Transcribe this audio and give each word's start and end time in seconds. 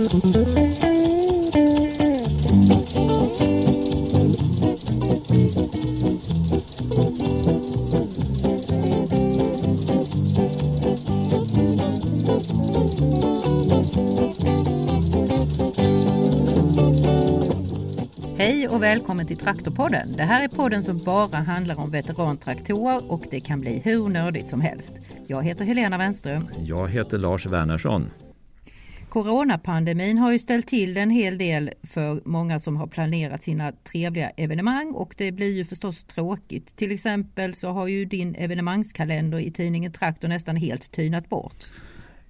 Hej 0.00 0.08
och 18.68 18.82
välkommen 18.82 19.26
till 19.26 19.36
Traktorpodden. 19.36 20.12
Det 20.16 20.22
här 20.22 20.44
är 20.44 20.48
podden 20.48 20.84
som 20.84 20.98
bara 20.98 21.36
handlar 21.36 21.78
om 21.78 21.90
veterantraktorer 21.90 23.12
och 23.12 23.24
det 23.30 23.40
kan 23.40 23.60
bli 23.60 23.80
hur 23.84 24.08
nördigt 24.08 24.50
som 24.50 24.60
helst. 24.60 24.92
Jag 25.26 25.44
heter 25.44 25.64
Helena 25.64 25.98
Wenström. 25.98 26.48
Jag 26.58 26.88
heter 26.88 27.18
Lars 27.18 27.46
Wernersson. 27.46 28.10
Coronapandemin 29.10 30.18
har 30.18 30.32
ju 30.32 30.38
ställt 30.38 30.66
till 30.66 30.96
en 30.96 31.10
hel 31.10 31.38
del 31.38 31.70
för 31.82 32.20
många 32.24 32.58
som 32.58 32.76
har 32.76 32.86
planerat 32.86 33.42
sina 33.42 33.72
trevliga 33.72 34.30
evenemang 34.30 34.92
och 34.92 35.14
det 35.18 35.32
blir 35.32 35.52
ju 35.52 35.64
förstås 35.64 36.04
tråkigt. 36.04 36.76
Till 36.76 36.92
exempel 36.92 37.54
så 37.54 37.68
har 37.68 37.86
ju 37.86 38.04
din 38.04 38.34
evenemangskalender 38.34 39.38
i 39.38 39.50
tidningen 39.50 39.92
Traktor 39.92 40.28
nästan 40.28 40.56
helt 40.56 40.92
tynat 40.92 41.28
bort. 41.28 41.64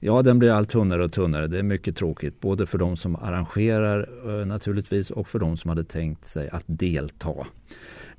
Ja, 0.00 0.22
den 0.22 0.38
blir 0.38 0.50
allt 0.50 0.68
tunnare 0.68 1.04
och 1.04 1.12
tunnare. 1.12 1.46
Det 1.46 1.58
är 1.58 1.62
mycket 1.62 1.96
tråkigt, 1.96 2.40
både 2.40 2.66
för 2.66 2.78
de 2.78 2.96
som 2.96 3.16
arrangerar 3.16 4.08
eh, 4.40 4.46
naturligtvis 4.46 5.10
och 5.10 5.28
för 5.28 5.38
de 5.38 5.56
som 5.56 5.68
hade 5.68 5.84
tänkt 5.84 6.26
sig 6.26 6.48
att 6.48 6.64
delta. 6.66 7.46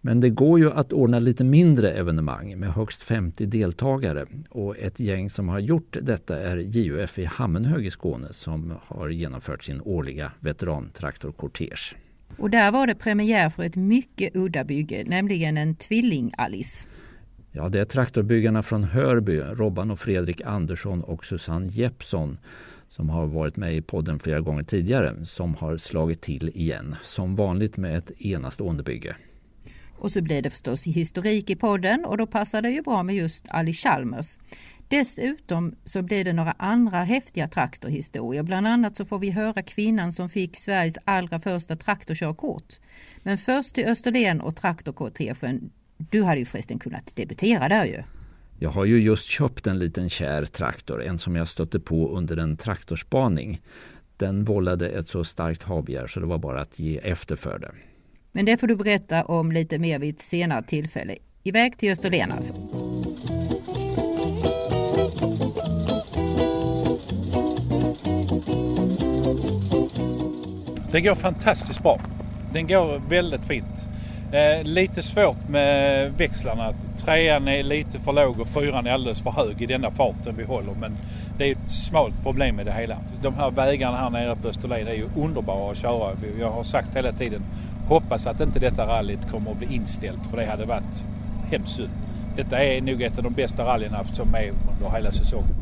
Men 0.03 0.19
det 0.19 0.29
går 0.29 0.59
ju 0.59 0.71
att 0.71 0.93
ordna 0.93 1.19
lite 1.19 1.43
mindre 1.43 1.91
evenemang 1.91 2.59
med 2.59 2.69
högst 2.69 3.03
50 3.03 3.45
deltagare. 3.45 4.25
Och 4.49 4.77
ett 4.77 4.99
gäng 4.99 5.29
som 5.29 5.49
har 5.49 5.59
gjort 5.59 5.97
detta 6.01 6.39
är 6.39 6.57
JUF 6.57 7.19
i 7.19 7.25
Hammenhög 7.25 7.85
i 7.85 7.91
Skåne 7.91 8.27
som 8.31 8.73
har 8.85 9.09
genomfört 9.09 9.63
sin 9.63 9.81
årliga 9.81 10.31
veterantraktorkortege. 10.39 11.95
Och 12.37 12.49
där 12.49 12.71
var 12.71 12.87
det 12.87 12.95
premiär 12.95 13.49
för 13.49 13.63
ett 13.63 13.75
mycket 13.75 14.35
udda 14.35 14.63
bygge, 14.63 15.03
nämligen 15.07 15.57
en 15.57 15.75
tvilling-Alice. 15.75 16.87
Ja, 17.51 17.69
det 17.69 17.79
är 17.79 17.85
traktorbyggarna 17.85 18.63
från 18.63 18.83
Hörby, 18.83 19.39
Robban 19.39 19.91
och 19.91 19.99
Fredrik 19.99 20.41
Andersson 20.41 21.03
och 21.03 21.25
Susanne 21.25 21.67
Jeppsson 21.67 22.37
som 22.89 23.09
har 23.09 23.27
varit 23.27 23.57
med 23.57 23.75
i 23.75 23.81
podden 23.81 24.19
flera 24.19 24.39
gånger 24.39 24.63
tidigare 24.63 25.25
som 25.25 25.55
har 25.55 25.77
slagit 25.77 26.21
till 26.21 26.49
igen. 26.49 26.95
Som 27.03 27.35
vanligt 27.35 27.77
med 27.77 27.97
ett 27.97 28.21
enastående 28.21 28.83
bygge. 28.83 29.15
Och 30.01 30.11
så 30.11 30.21
blir 30.21 30.41
det 30.41 30.49
förstås 30.49 30.83
historik 30.83 31.49
i 31.49 31.55
podden 31.55 32.05
och 32.05 32.17
då 32.17 32.27
passar 32.27 32.61
det 32.61 32.69
ju 32.69 32.81
bra 32.81 33.03
med 33.03 33.15
just 33.15 33.45
Ali 33.49 33.73
Chalmers. 33.73 34.37
Dessutom 34.87 35.75
så 35.85 36.01
blir 36.01 36.23
det 36.23 36.33
några 36.33 36.51
andra 36.51 37.03
häftiga 37.03 37.47
traktorhistorier. 37.47 38.43
Bland 38.43 38.67
annat 38.67 38.95
så 38.95 39.05
får 39.05 39.19
vi 39.19 39.29
höra 39.29 39.61
kvinnan 39.61 40.13
som 40.13 40.29
fick 40.29 40.57
Sveriges 40.57 40.95
allra 41.05 41.39
första 41.39 41.75
traktorkörkort. 41.75 42.79
Men 43.23 43.37
först 43.37 43.75
till 43.75 43.85
Österlen 43.85 44.41
och 44.41 44.55
traktorkortegen 44.55 45.71
du 45.97 46.23
hade 46.23 46.39
ju 46.39 46.45
förresten 46.45 46.79
kunnat 46.79 47.15
debutera 47.15 47.69
där 47.69 47.85
ju. 47.85 48.03
Jag 48.59 48.69
har 48.69 48.85
ju 48.85 48.99
just 48.99 49.25
köpt 49.25 49.67
en 49.67 49.79
liten 49.79 50.09
kär 50.09 50.45
traktor, 50.45 51.03
en 51.03 51.19
som 51.19 51.35
jag 51.35 51.47
stötte 51.47 51.79
på 51.79 52.09
under 52.09 52.37
en 52.37 52.57
traktorspaning. 52.57 53.61
Den 54.17 54.43
vållade 54.43 54.89
ett 54.89 55.07
så 55.07 55.23
starkt 55.23 55.63
havbegär 55.63 56.07
så 56.07 56.19
det 56.19 56.25
var 56.25 56.37
bara 56.37 56.61
att 56.61 56.79
ge 56.79 56.97
efter 56.97 57.35
för 57.35 57.59
det. 57.59 57.71
Men 58.31 58.45
det 58.45 58.57
får 58.57 58.67
du 58.67 58.75
berätta 58.75 59.23
om 59.23 59.51
lite 59.51 59.79
mer 59.79 59.99
vid 59.99 60.15
ett 60.15 60.21
senare 60.21 60.63
tillfälle. 60.63 61.15
Iväg 61.43 61.77
till 61.77 61.91
Österlen 61.91 62.31
alltså. 62.31 62.53
Det 70.91 71.01
går 71.01 71.15
fantastiskt 71.15 71.83
bra. 71.83 71.99
Den 72.53 72.67
går 72.67 73.01
väldigt 73.09 73.41
fint. 73.41 73.87
Eh, 74.31 74.63
lite 74.63 75.03
svårt 75.03 75.49
med 75.49 76.11
växlarna. 76.13 76.73
Trean 76.97 77.47
är 77.47 77.63
lite 77.63 77.99
för 77.99 78.13
låg 78.13 78.39
och 78.39 78.47
fyran 78.47 78.87
är 78.87 78.91
alldeles 78.91 79.21
för 79.21 79.31
hög 79.31 79.61
i 79.61 79.65
denna 79.65 79.91
farten 79.91 80.35
vi 80.37 80.43
håller. 80.43 80.73
Men 80.79 80.97
det 81.37 81.45
är 81.45 81.51
ett 81.51 81.71
smalt 81.71 82.23
problem 82.23 82.55
med 82.55 82.65
det 82.65 82.73
hela. 82.73 82.97
De 83.21 83.35
här 83.35 83.51
vägarna 83.51 83.97
här 83.97 84.09
nere 84.09 84.35
på 84.35 84.47
Österlen 84.47 84.87
är 84.87 84.93
ju 84.93 85.07
underbara 85.17 85.71
att 85.71 85.77
köra. 85.77 86.11
Jag 86.39 86.51
har 86.51 86.63
sagt 86.63 86.95
hela 86.95 87.11
tiden, 87.11 87.41
hoppas 87.91 88.27
att 88.27 88.41
inte 88.41 88.59
detta 88.59 88.87
rallyt 88.87 89.31
kommer 89.31 89.51
att 89.51 89.57
bli 89.57 89.75
inställt 89.75 90.27
för 90.29 90.37
det 90.37 90.45
hade 90.45 90.65
varit 90.65 91.03
hemskt 91.43 91.75
synd. 91.75 91.89
Detta 92.35 92.63
är 92.63 92.81
nog 92.81 93.01
ett 93.01 93.17
av 93.17 93.23
de 93.23 93.33
bästa 93.33 93.65
rallyna 93.65 94.03
som 94.03 94.35
är 94.35 94.53
under 94.73 94.89
hela 94.95 95.11
säsongen. 95.11 95.55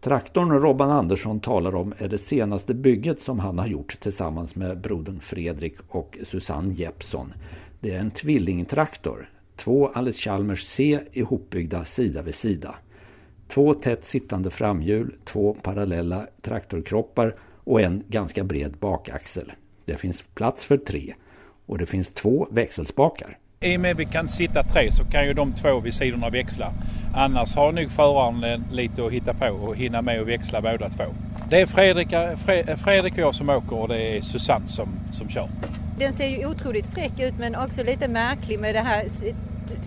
Traktorn 0.00 0.50
Robban 0.50 0.90
Andersson 0.90 1.40
talar 1.40 1.74
om 1.74 1.94
är 1.98 2.08
det 2.08 2.18
senaste 2.18 2.74
bygget 2.74 3.20
som 3.20 3.38
han 3.38 3.58
har 3.58 3.66
gjort 3.66 4.00
tillsammans 4.00 4.54
med 4.54 4.80
brodern 4.80 5.20
Fredrik 5.20 5.74
och 5.88 6.18
Susanne 6.24 6.72
Jeppsson. 6.74 7.32
Det 7.80 7.94
är 7.94 8.00
en 8.00 8.10
tvillingtraktor. 8.10 9.28
Två 9.56 9.88
Alice 9.88 10.18
Chalmers 10.18 10.64
C 10.64 11.00
ihopbyggda 11.12 11.84
sida 11.84 12.22
vid 12.22 12.34
sida. 12.34 12.74
Två 13.48 13.74
tätt 13.74 14.04
sittande 14.04 14.50
framhjul, 14.50 15.14
två 15.24 15.56
parallella 15.62 16.26
traktorkroppar 16.42 17.34
och 17.64 17.80
en 17.80 18.04
ganska 18.08 18.44
bred 18.44 18.76
bakaxel. 18.76 19.52
Det 19.84 19.96
finns 19.96 20.24
plats 20.34 20.64
för 20.64 20.76
tre 20.76 21.14
och 21.66 21.78
det 21.78 21.86
finns 21.86 22.08
två 22.08 22.46
växelspakar. 22.50 23.38
I 23.60 23.76
och 23.76 23.80
med 23.80 23.90
att 23.90 23.98
vi 23.98 24.04
kan 24.04 24.28
sitta 24.28 24.62
tre 24.62 24.90
så 24.90 25.04
kan 25.04 25.26
ju 25.26 25.32
de 25.32 25.52
två 25.52 25.80
vid 25.80 25.94
sidorna 25.94 26.30
växla. 26.30 26.72
Annars 27.14 27.54
har 27.54 27.72
nog 27.72 27.90
föraren 27.90 28.64
lite 28.72 29.06
att 29.06 29.12
hitta 29.12 29.34
på 29.34 29.46
och 29.46 29.76
hinna 29.76 30.02
med 30.02 30.20
att 30.20 30.26
växla 30.26 30.60
båda 30.60 30.88
två. 30.88 31.04
Det 31.50 31.60
är 31.60 31.66
Fredrik, 31.66 32.08
Fredrik 32.84 33.12
och 33.12 33.18
jag 33.18 33.34
som 33.34 33.50
åker 33.50 33.76
och 33.76 33.88
det 33.88 34.16
är 34.16 34.20
Susanne 34.20 34.68
som, 34.68 34.88
som 35.12 35.28
kör. 35.28 35.48
Den 35.98 36.12
ser 36.12 36.26
ju 36.26 36.46
otroligt 36.46 36.86
fräck 36.86 37.20
ut 37.20 37.34
men 37.38 37.56
också 37.56 37.82
lite 37.82 38.08
märklig 38.08 38.60
med 38.60 38.74
det 38.74 38.80
här 38.80 39.04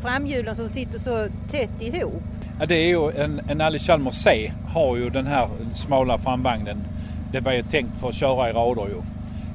framhjulen 0.02 0.56
som 0.56 0.70
sitter 0.70 1.00
så 1.00 1.28
tätt 1.52 1.82
ihop. 1.82 2.24
Ja, 2.60 2.66
det 2.66 2.76
är 2.76 2.88
ju 2.88 3.12
en, 3.12 3.42
en 3.50 3.62
Alice 3.62 3.86
Chalmers 3.86 4.16
C 4.16 4.52
har 4.68 4.98
ju 4.98 5.10
den 5.10 5.28
här 5.28 5.48
smala 5.74 6.18
framvagnen. 6.18 6.84
Det 7.32 7.40
var 7.40 7.52
ju 7.52 7.64
tänkt 7.64 8.00
för 8.00 8.10
att 8.10 8.16
köra 8.16 8.50
i 8.50 8.54
rader 8.54 8.88
ju. 8.88 9.02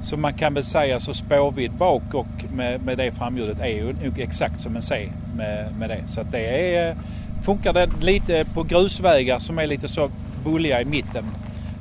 Så 0.05 0.17
man 0.17 0.33
kan 0.33 0.55
väl 0.55 0.65
säga 0.65 1.01
så 1.01 1.15
spårvidd 1.15 1.73
bak 1.73 2.15
och 2.15 2.45
med, 2.55 2.83
med 2.83 2.99
det 2.99 3.13
framhjulet 3.13 3.61
är 3.61 3.67
ju 3.67 3.93
nog 4.03 4.21
exakt 4.21 4.61
som 4.61 4.77
en 4.77 4.83
C 4.83 5.09
med, 5.37 5.79
med 5.79 5.91
det. 5.91 6.01
Så 6.09 6.21
att 6.21 6.33
det 6.33 6.77
är, 6.77 6.97
funkar 7.45 7.73
det 7.73 7.89
lite 8.01 8.45
på 8.55 8.63
grusvägar 8.63 9.39
som 9.39 9.59
är 9.59 9.67
lite 9.67 9.89
så 9.89 10.11
bulliga 10.45 10.81
i 10.81 10.85
mitten 10.85 11.25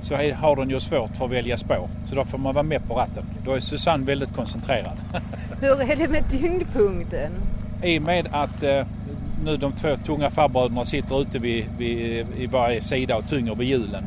så 0.04 0.16
har 0.16 0.56
den 0.56 0.70
ju 0.70 0.80
svårt 0.80 1.16
för 1.18 1.26
att 1.26 1.32
välja 1.32 1.58
spår. 1.58 1.88
Så 2.06 2.16
då 2.16 2.26
får 2.26 2.38
man 2.38 2.54
vara 2.54 2.64
med 2.64 2.88
på 2.88 2.94
ratten. 2.94 3.24
Då 3.46 3.54
är 3.54 3.60
Susanne 3.60 4.06
väldigt 4.06 4.36
koncentrerad. 4.36 4.98
Hur 5.62 5.82
är 5.82 5.96
det 5.96 6.08
med 6.08 6.30
tyngdpunkten? 6.30 7.32
I 7.84 8.00
och 8.00 8.02
med 8.02 8.28
att 8.32 8.64
eh, 8.64 8.86
nu 9.46 9.58
de 9.58 9.72
två 9.72 9.96
tunga 10.06 10.30
farbröderna 10.30 10.86
sitter 10.86 11.22
ute 11.22 11.40
vid, 11.40 11.66
vid, 11.78 12.26
i 12.38 12.48
varje 12.48 12.82
sida 12.82 13.18
och 13.18 13.30
tynger 13.30 13.56
vid 13.56 13.68
hjulen. 13.68 14.04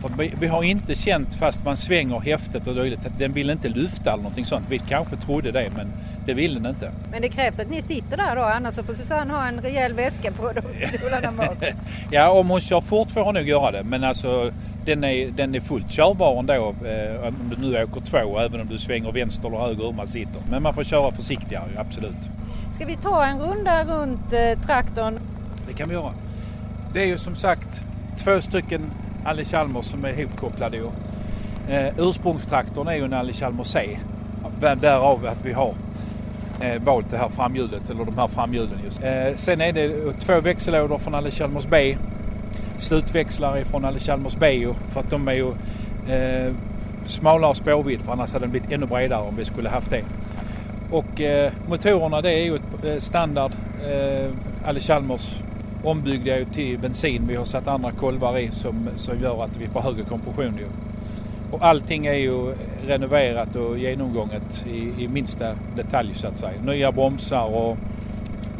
För 0.00 0.10
vi, 0.40 0.46
har 0.46 0.62
inte 0.62 0.94
känt, 0.94 1.34
fast 1.34 1.64
man 1.64 1.76
svänger 1.76 2.20
häftet 2.20 2.66
och 2.66 2.74
dylikt, 2.74 3.02
den 3.18 3.32
vill 3.32 3.50
inte 3.50 3.68
lyfta 3.68 4.12
eller 4.12 4.22
någonting 4.22 4.44
sånt. 4.44 4.64
Vi 4.68 4.78
kanske 4.78 5.16
trodde 5.16 5.52
det 5.52 5.70
men 5.76 5.92
det 6.26 6.34
vill 6.34 6.54
den 6.54 6.66
inte. 6.66 6.90
Men 7.10 7.22
det 7.22 7.28
krävs 7.28 7.58
att 7.58 7.70
ni 7.70 7.82
sitter 7.82 8.16
där 8.16 8.36
då 8.36 8.42
annars 8.42 8.74
så 8.74 8.82
får 8.82 8.94
Susanne 8.94 9.34
ha 9.34 9.48
en 9.48 9.60
rejäl 9.60 9.92
väska 9.92 10.32
på 10.32 10.52
stolarna 10.98 11.32
bak. 11.32 11.64
ja 12.10 12.30
om 12.30 12.50
hon 12.50 12.60
kör 12.60 12.80
fort 12.80 13.10
får 13.10 13.20
hon 13.20 13.34
nog 13.34 13.48
göra 13.48 13.70
det 13.70 13.84
men 13.84 14.04
alltså 14.04 14.52
den 14.84 15.04
är, 15.04 15.30
den 15.30 15.54
är 15.54 15.60
fullt 15.60 15.90
körbar 15.90 16.38
ändå 16.38 16.54
eh, 16.54 17.26
om 17.26 17.52
du 17.56 17.68
nu 17.68 17.82
åker 17.82 18.00
två 18.00 18.38
även 18.38 18.60
om 18.60 18.68
du 18.68 18.78
svänger 18.78 19.12
vänster 19.12 19.48
eller 19.48 19.58
höger 19.58 19.84
hur 19.84 19.92
man 19.92 20.08
sitter. 20.08 20.42
Men 20.50 20.62
man 20.62 20.74
får 20.74 20.84
köra 20.84 21.12
försiktigare, 21.12 21.64
absolut. 21.76 22.30
Ska 22.74 22.86
vi 22.86 22.96
ta 22.96 23.24
en 23.24 23.40
runda 23.40 23.84
runt 23.84 24.32
eh, 24.32 24.66
traktorn? 24.66 25.18
Det 25.68 25.74
kan 25.74 25.88
vi 25.88 25.94
göra. 25.94 26.12
Det 26.94 27.02
är 27.02 27.06
ju 27.06 27.18
som 27.18 27.36
sagt 27.36 27.84
två 28.18 28.40
stycken 28.40 28.90
Alle 29.28 29.44
Chalmers 29.44 29.86
som 29.86 30.04
är 30.04 30.20
ihopkopplade. 30.20 30.78
Eh, 31.68 31.98
ursprungstraktorn 31.98 32.88
är 32.88 32.94
ju 32.94 33.04
en 33.04 33.12
Alle 33.12 33.32
Chalmers 33.32 33.66
C. 33.66 33.98
Därav 34.60 35.26
att 35.26 35.44
vi 35.46 35.52
har 35.52 35.74
eh, 36.60 36.82
valt 36.82 37.10
det 37.10 37.18
här 37.18 37.28
framhjulet, 37.28 37.90
eller 37.90 38.04
de 38.04 38.18
här 38.18 38.28
framhjulen 38.28 38.78
just. 38.84 39.02
Eh, 39.02 39.34
sen 39.34 39.60
är 39.60 39.72
det 39.72 40.12
två 40.20 40.40
växellådor 40.40 40.98
från 40.98 41.14
Alle 41.14 41.30
Chalmers 41.30 41.66
B 41.66 41.96
slutväxlare 42.78 43.64
från 43.64 43.84
Alle 43.84 43.98
Chalmers 43.98 44.36
B 44.36 44.68
för 44.92 45.00
att 45.00 45.10
de 45.10 45.28
är 45.28 45.32
ju 45.32 45.48
eh, 46.14 46.52
smalare 47.06 47.54
spårvidd 47.54 48.00
för 48.00 48.12
annars 48.12 48.32
hade 48.32 48.44
den 48.44 48.50
blivit 48.50 48.72
ännu 48.72 48.86
bredare 48.86 49.28
om 49.28 49.36
vi 49.36 49.44
skulle 49.44 49.68
haft 49.68 49.90
det. 49.90 50.04
Och 50.90 51.20
eh, 51.20 51.52
motorerna 51.68 52.20
det 52.20 52.32
är 52.32 52.44
ju 52.44 52.54
ett 52.54 52.84
eh, 52.84 52.96
standard 52.98 53.52
eh, 53.90 54.30
Alle 54.64 54.80
Chalmers 54.80 55.34
ombyggda 55.84 56.44
till 56.44 56.78
bensin. 56.78 57.26
Vi 57.28 57.34
har 57.34 57.44
satt 57.44 57.68
andra 57.68 57.92
kolvar 57.92 58.38
i 58.38 58.50
som, 58.50 58.88
som 58.96 59.20
gör 59.20 59.44
att 59.44 59.56
vi 59.56 59.66
får 59.66 59.80
högre 59.80 60.02
kompression. 60.02 60.58
Ju. 60.58 60.66
Och 61.52 61.62
allting 61.62 62.06
är 62.06 62.14
ju 62.14 62.54
renoverat 62.86 63.56
och 63.56 63.78
genomgånget 63.78 64.66
i, 64.66 65.04
i 65.04 65.08
minsta 65.08 65.54
detalj 65.76 66.14
så 66.14 66.26
att 66.26 66.38
säga. 66.38 66.60
Nya 66.62 66.92
bromsar 66.92 67.54
och 67.54 67.76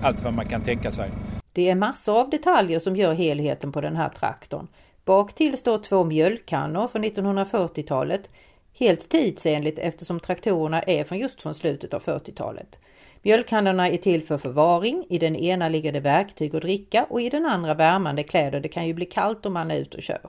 allt 0.03 0.25
vad 0.25 0.33
man 0.33 0.47
kan 0.47 0.61
tänka 0.61 0.93
sig. 0.93 1.11
Det 1.53 1.71
är 1.71 1.75
massor 1.75 2.21
av 2.21 2.31
detaljer 2.31 2.79
som 2.79 2.97
gör 2.97 3.15
helheten 3.15 3.73
på 3.73 3.81
den 3.81 3.97
här 3.97 4.09
traktorn. 4.09 4.69
Bak 5.05 5.33
till 5.33 5.59
står 5.59 5.79
två 5.79 6.05
mjölkkannor 6.05 6.89
från 6.89 7.05
1940-talet. 7.05 8.31
Helt 8.79 9.09
tidsenligt 9.09 9.79
eftersom 9.79 10.21
traktorerna 10.21 10.83
är 10.83 11.05
från 11.05 11.19
just 11.19 11.43
från 11.43 11.55
slutet 11.55 11.95
av 11.95 12.03
40-talet. 12.03 12.79
Mjölkhandlarna 13.23 13.89
är 13.89 13.97
till 13.97 14.25
för 14.25 14.39
förvaring. 14.39 15.07
I 15.09 15.19
den 15.19 15.37
ena 15.37 15.69
ligger 15.69 15.93
det 15.93 16.01
verktyg 16.01 16.55
och 16.55 16.61
dricka 16.61 17.07
och 17.11 17.21
i 17.21 17.31
den 17.31 17.47
andra 17.47 17.75
värmande 17.75 18.23
kläder. 18.23 18.61
Det 18.61 18.69
kan 18.69 18.87
ju 18.87 18.95
bli 18.95 19.07
kallt 19.07 19.47
om 19.47 19.53
man 19.53 19.71
är 19.71 19.77
ute 19.77 19.97
och 19.97 20.03
kör. 20.03 20.21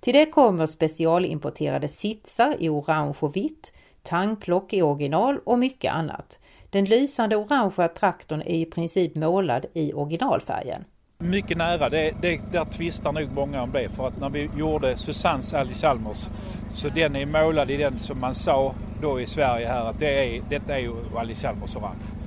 Till 0.00 0.14
det 0.14 0.26
kommer 0.26 0.66
specialimporterade 0.66 1.88
sitsar 1.88 2.56
i 2.58 2.68
orange 2.68 3.16
och 3.20 3.36
vitt, 3.36 3.72
tanklock 4.02 4.72
i 4.72 4.82
original 4.82 5.38
och 5.44 5.58
mycket 5.58 5.92
annat. 5.92 6.38
Den 6.70 6.84
lysande 6.84 7.36
orangea 7.36 7.88
traktorn 7.88 8.40
är 8.40 8.54
i 8.54 8.64
princip 8.64 9.14
målad 9.14 9.66
i 9.74 9.92
originalfärgen. 9.92 10.84
Mycket 11.18 11.56
nära, 11.56 11.88
det, 11.88 12.14
det, 12.22 12.40
där 12.52 12.64
tvistar 12.64 13.12
nog 13.12 13.32
många 13.34 13.62
om 13.62 13.70
det. 13.72 13.88
För 13.88 14.06
att 14.06 14.20
när 14.20 14.28
vi 14.28 14.50
gjorde 14.56 14.96
Susannes 14.96 15.54
Ali 15.54 15.74
Chalmers 15.74 16.26
så 16.74 16.88
den 16.88 17.16
är 17.16 17.26
målad 17.26 17.70
i 17.70 17.76
den 17.76 17.98
som 17.98 18.20
man 18.20 18.34
sa 18.34 18.74
då 19.02 19.20
i 19.20 19.26
Sverige 19.26 19.66
här 19.66 19.84
att 19.84 20.00
det 20.00 20.36
är, 20.36 20.42
detta 20.48 20.76
är 20.76 20.80
ju 20.80 20.92
Ali 21.16 21.34
Chalmers 21.34 21.76
orange. 21.76 22.17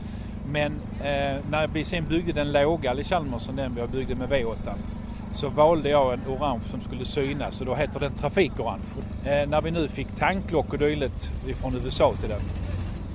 Men 0.51 0.71
eh, 0.99 1.37
när 1.49 1.67
vi 1.67 1.85
sen 1.85 2.05
byggde 2.07 2.31
den 2.31 2.51
låga 2.51 2.91
Ali 2.91 3.03
Chalmersen, 3.03 3.55
den 3.55 3.75
vi 3.75 3.87
byggde 3.87 4.15
med 4.15 4.29
V8, 4.29 4.73
så 5.33 5.49
valde 5.49 5.89
jag 5.89 6.13
en 6.13 6.21
orange 6.27 6.63
som 6.69 6.81
skulle 6.81 7.05
synas 7.05 7.59
och 7.59 7.65
då 7.65 7.75
heter 7.75 7.99
den 7.99 8.13
trafikorange. 8.13 8.81
Eh, 9.25 9.49
när 9.49 9.61
vi 9.61 9.71
nu 9.71 9.87
fick 9.87 10.07
tanklock 10.19 10.73
och 10.73 10.79
dylikt 10.79 11.31
från 11.61 11.75
USA 11.75 12.13
till 12.19 12.29
den, 12.29 12.41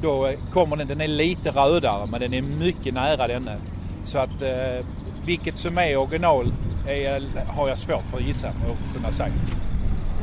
då 0.03 0.27
eh, 0.27 0.39
kommer 0.53 0.77
den, 0.77 0.89
den 0.89 1.01
är 1.01 1.09
lite 1.09 1.51
rödare 1.51 2.07
men 2.11 2.21
den 2.21 2.35
är 2.35 2.43
mycket 2.43 2.95
nära 2.95 3.27
denne. 3.27 3.57
Så 4.05 4.19
att 4.19 4.43
eh, 4.43 4.87
vilket 5.25 5.57
som 5.57 5.79
är 5.79 5.97
original 5.97 6.53
är, 6.87 7.23
har 7.47 7.69
jag 7.69 7.79
svårt 7.79 8.05
för 8.11 8.19
att 8.19 8.25
gissa 8.25 8.49
och 8.49 8.95
kunna 8.95 9.13
säga. 9.13 9.33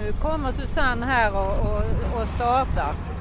Nu 0.06 0.12
kommer 0.12 0.52
Susanne 0.52 1.06
här 1.06 1.34
och, 1.34 1.60
och, 1.60 2.22
och 2.22 2.28
startar. 2.36 3.13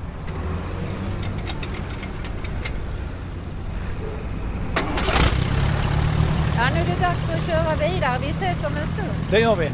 Ja, 6.63 6.69
nu 6.75 6.81
är 6.81 6.85
det 6.85 7.01
dags 7.01 7.33
att 7.35 7.47
köra 7.47 7.91
vidare. 7.91 8.19
Vi 8.21 8.29
ses 8.29 8.65
om 8.65 8.77
en 8.77 8.87
stund. 8.87 9.31
Det 9.31 9.41
gör 9.41 9.57
vi. 9.57 9.71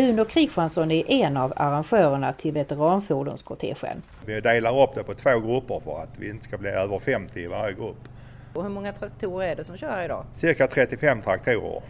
Uno 0.00 0.24
Kristiansson 0.24 0.90
är 0.90 1.10
en 1.10 1.36
av 1.36 1.52
arrangörerna 1.56 2.32
till 2.32 2.52
veteranfordonskortegen. 2.52 4.02
Vi 4.26 4.40
delar 4.40 4.82
upp 4.82 4.94
det 4.94 5.04
på 5.04 5.14
två 5.14 5.40
grupper 5.40 5.80
för 5.84 6.02
att 6.02 6.18
vi 6.18 6.30
inte 6.30 6.44
ska 6.44 6.58
bli 6.58 6.70
över 6.70 6.98
50 6.98 7.40
i 7.40 7.46
varje 7.46 7.74
grupp. 7.74 8.08
Och 8.54 8.62
hur 8.62 8.70
många 8.70 8.92
traktorer 8.92 9.48
är 9.48 9.56
det 9.56 9.64
som 9.64 9.76
kör 9.76 10.04
idag? 10.04 10.24
Cirka 10.34 10.66
35 10.66 11.22
traktorer 11.22 11.82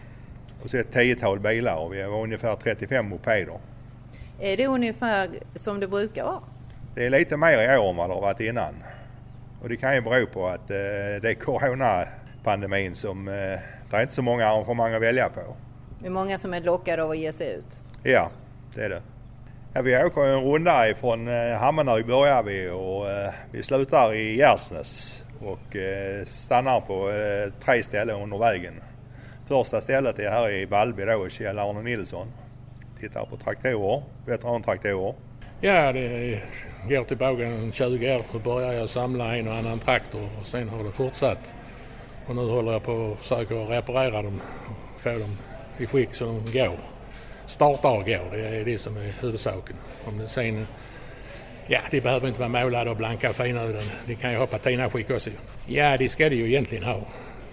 och 0.63 0.69
så 0.69 0.77
ett 0.77 0.93
tiotal 0.93 1.39
bilar 1.39 1.75
och 1.75 1.93
vi 1.93 2.01
har 2.01 2.21
ungefär 2.21 2.55
35 2.55 3.09
mopeder. 3.09 3.57
Är 4.39 4.57
det 4.57 4.67
ungefär 4.67 5.29
som 5.55 5.79
det 5.79 5.87
brukar 5.87 6.23
vara? 6.23 6.39
Det 6.95 7.05
är 7.05 7.09
lite 7.09 7.37
mer 7.37 7.73
i 7.73 7.77
år 7.77 7.89
än 7.89 7.95
vad 7.95 8.09
det 8.09 8.13
har 8.13 8.21
varit 8.21 8.39
innan. 8.39 8.73
Och 9.61 9.69
det 9.69 9.77
kan 9.77 9.95
ju 9.95 10.01
bero 10.01 10.25
på 10.25 10.47
att 10.47 10.69
eh, 10.69 10.75
det 11.21 11.29
är 11.29 11.33
coronapandemin 11.33 12.95
som 12.95 13.27
eh, 13.27 13.33
det 13.89 13.97
är 13.97 14.01
inte 14.01 14.13
så 14.13 14.21
många 14.21 14.47
arrangemang 14.47 14.93
att 14.93 15.01
välja 15.01 15.29
på. 15.29 15.55
Det 15.99 16.07
är 16.07 16.11
många 16.11 16.39
som 16.39 16.53
är 16.53 16.61
lockade 16.61 17.03
av 17.03 17.11
att 17.11 17.17
ge 17.17 17.33
sig 17.33 17.53
ut. 17.53 17.77
Ja, 18.03 18.29
det 18.75 18.85
är 18.85 18.89
det. 18.89 19.01
Ja, 19.73 19.81
vi 19.81 20.03
åker 20.03 20.21
en 20.21 20.43
runda 20.43 20.89
ifrån 20.89 21.27
eh, 21.27 22.05
börjar 22.05 22.43
vi 22.43 22.69
och 22.69 23.11
eh, 23.11 23.33
vi 23.51 23.63
slutar 23.63 24.13
i 24.13 24.37
Gärsnäs 24.37 25.23
och 25.41 25.75
eh, 25.75 26.25
stannar 26.25 26.81
på 26.81 27.11
eh, 27.11 27.53
tre 27.65 27.83
ställen 27.83 28.21
under 28.21 28.37
vägen. 28.37 28.73
Första 29.47 29.81
stället 29.81 30.19
är 30.19 30.29
här 30.29 30.51
i 30.51 30.65
Vallby 30.65 31.05
då, 31.05 31.29
Kjell 31.29 31.59
Arne 31.59 31.81
Nilsson. 31.81 32.27
Tittar 32.99 33.25
på 33.25 33.37
traktorer, 33.37 34.03
veterantraktorer. 34.25 35.13
Ja, 35.65 35.93
det 35.93 36.41
går 36.89 37.03
tillbaka 37.03 37.71
20 37.71 38.15
år. 38.15 38.23
Då 38.33 38.39
började 38.39 38.75
jag 38.75 38.89
samla 38.89 39.37
en 39.37 39.47
och 39.47 39.53
annan 39.53 39.79
traktor 39.79 40.29
och 40.41 40.47
sen 40.47 40.69
har 40.69 40.83
det 40.83 40.91
fortsatt. 40.91 41.53
Och 42.25 42.35
nu 42.35 42.41
håller 42.41 42.71
jag 42.71 42.83
på 42.83 42.91
och 42.91 43.19
försöker 43.19 43.55
reparera 43.55 44.21
dem 44.21 44.41
och 44.95 45.01
få 45.01 45.09
dem 45.09 45.37
i 45.77 45.85
skick 45.85 46.13
så 46.13 46.25
de 46.25 46.59
går. 46.59 46.77
Startar 47.47 47.89
och 47.89 48.05
går, 48.05 48.31
det 48.31 48.47
är 48.47 48.65
det 48.65 48.77
som 48.77 48.97
är 48.97 49.21
huvudsaken. 49.21 49.75
Om 50.05 50.17
det 50.17 50.27
sen, 50.27 50.67
ja, 51.67 51.79
de 51.91 52.01
behöver 52.01 52.27
inte 52.27 52.39
vara 52.39 52.49
målade 52.49 52.89
och 52.89 52.97
blanka 52.97 53.29
och 53.29 53.35
fina 53.35 53.63
utan 53.63 53.83
de 54.05 54.15
kan 54.15 54.31
ju 54.31 54.37
ha 54.37 54.45
patinaskick 54.45 55.09
också. 55.09 55.29
Ja, 55.67 55.97
det 55.97 56.09
ska 56.09 56.29
de 56.29 56.35
ju 56.35 56.47
egentligen 56.47 56.83
ha. 56.83 57.01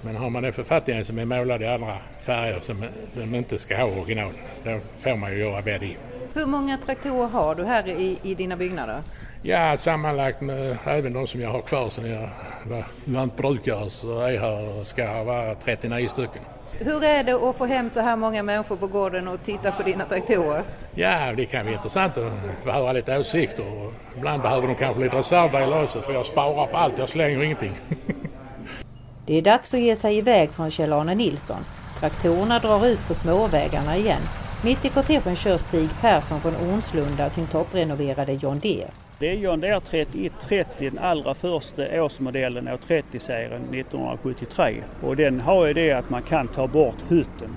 Men 0.02 0.16
har 0.16 0.30
man 0.30 0.44
en 0.44 0.52
författning 0.52 1.04
som 1.04 1.18
är 1.18 1.24
målad 1.24 1.62
i 1.62 1.66
andra 1.66 1.96
färger 2.20 2.60
som 2.60 2.84
de 3.14 3.34
inte 3.34 3.58
ska 3.58 3.76
ha 3.76 3.84
original, 3.84 4.32
då 4.64 4.80
får 5.00 5.16
man 5.16 5.32
ju 5.32 5.38
göra 5.38 5.52
vad 5.52 5.64
det 5.64 5.96
hur 6.34 6.46
många 6.46 6.78
traktorer 6.78 7.28
har 7.28 7.54
du 7.54 7.64
här 7.64 7.88
i, 7.88 8.18
i 8.22 8.34
dina 8.34 8.56
byggnader? 8.56 9.00
Ja, 9.42 9.76
sammanlagt 9.76 10.40
med 10.40 10.78
även 10.84 11.12
de 11.12 11.26
som 11.26 11.40
jag 11.40 11.50
har 11.50 11.60
kvar 11.60 11.88
sen 11.88 12.10
jag 12.10 12.28
var 12.64 12.84
lantbrukare 13.04 13.90
så 13.90 14.20
är 14.20 14.38
här 14.38 14.84
ska 14.84 15.24
vara 15.24 15.54
39 15.54 16.08
stycken. 16.08 16.42
Hur 16.78 17.04
är 17.04 17.24
det 17.24 17.32
att 17.32 17.56
få 17.56 17.66
hem 17.66 17.90
så 17.90 18.00
här 18.00 18.16
många 18.16 18.42
människor 18.42 18.76
på 18.76 18.86
gården 18.86 19.28
och 19.28 19.44
titta 19.44 19.72
på 19.72 19.82
dina 19.82 20.04
traktorer? 20.04 20.62
Ja, 20.94 21.32
det 21.36 21.46
kan 21.46 21.64
bli 21.64 21.74
intressant 21.74 22.18
att 22.18 22.32
få 22.64 22.70
höra 22.70 22.92
lite 22.92 23.18
åsikter. 23.18 23.84
Och 23.84 23.92
ibland 24.16 24.42
behöver 24.42 24.66
de 24.66 24.74
kanske 24.74 25.02
lite 25.02 25.16
reservdelar 25.16 25.82
också 25.82 26.00
för 26.00 26.12
jag 26.12 26.26
sparar 26.26 26.66
på 26.66 26.76
allt, 26.76 26.98
jag 26.98 27.08
slänger 27.08 27.42
ingenting. 27.42 27.72
Det 29.26 29.38
är 29.38 29.42
dags 29.42 29.74
att 29.74 29.80
ge 29.80 29.96
sig 29.96 30.16
iväg 30.18 30.50
från 30.50 30.70
Kjell-Arne 30.70 31.14
Nilsson. 31.14 31.64
Traktorerna 32.00 32.58
drar 32.58 32.86
ut 32.86 33.08
på 33.08 33.14
småvägarna 33.14 33.96
igen. 33.96 34.20
Mitt 34.64 34.84
i 34.84 34.88
kortegen 34.88 35.36
kör 35.36 35.58
Stig 35.58 35.88
Persson 36.00 36.40
från 36.40 36.54
Ornslunda 36.54 37.30
sin 37.30 37.46
topprenoverade 37.46 38.32
John 38.32 38.58
Deere. 38.58 38.90
Det 39.18 39.30
är 39.30 39.34
John 39.34 39.60
Deere 39.60 39.80
3130, 39.80 40.90
den 40.90 40.98
allra 40.98 41.34
första 41.34 42.02
årsmodellen 42.02 42.68
av 42.68 42.80
30-serien 42.80 43.74
1973. 43.74 44.74
Och 45.02 45.16
den 45.16 45.40
har 45.40 45.66
ju 45.66 45.72
det 45.72 45.92
att 45.92 46.10
man 46.10 46.22
kan 46.22 46.48
ta 46.48 46.66
bort 46.66 46.96
hytten 47.08 47.56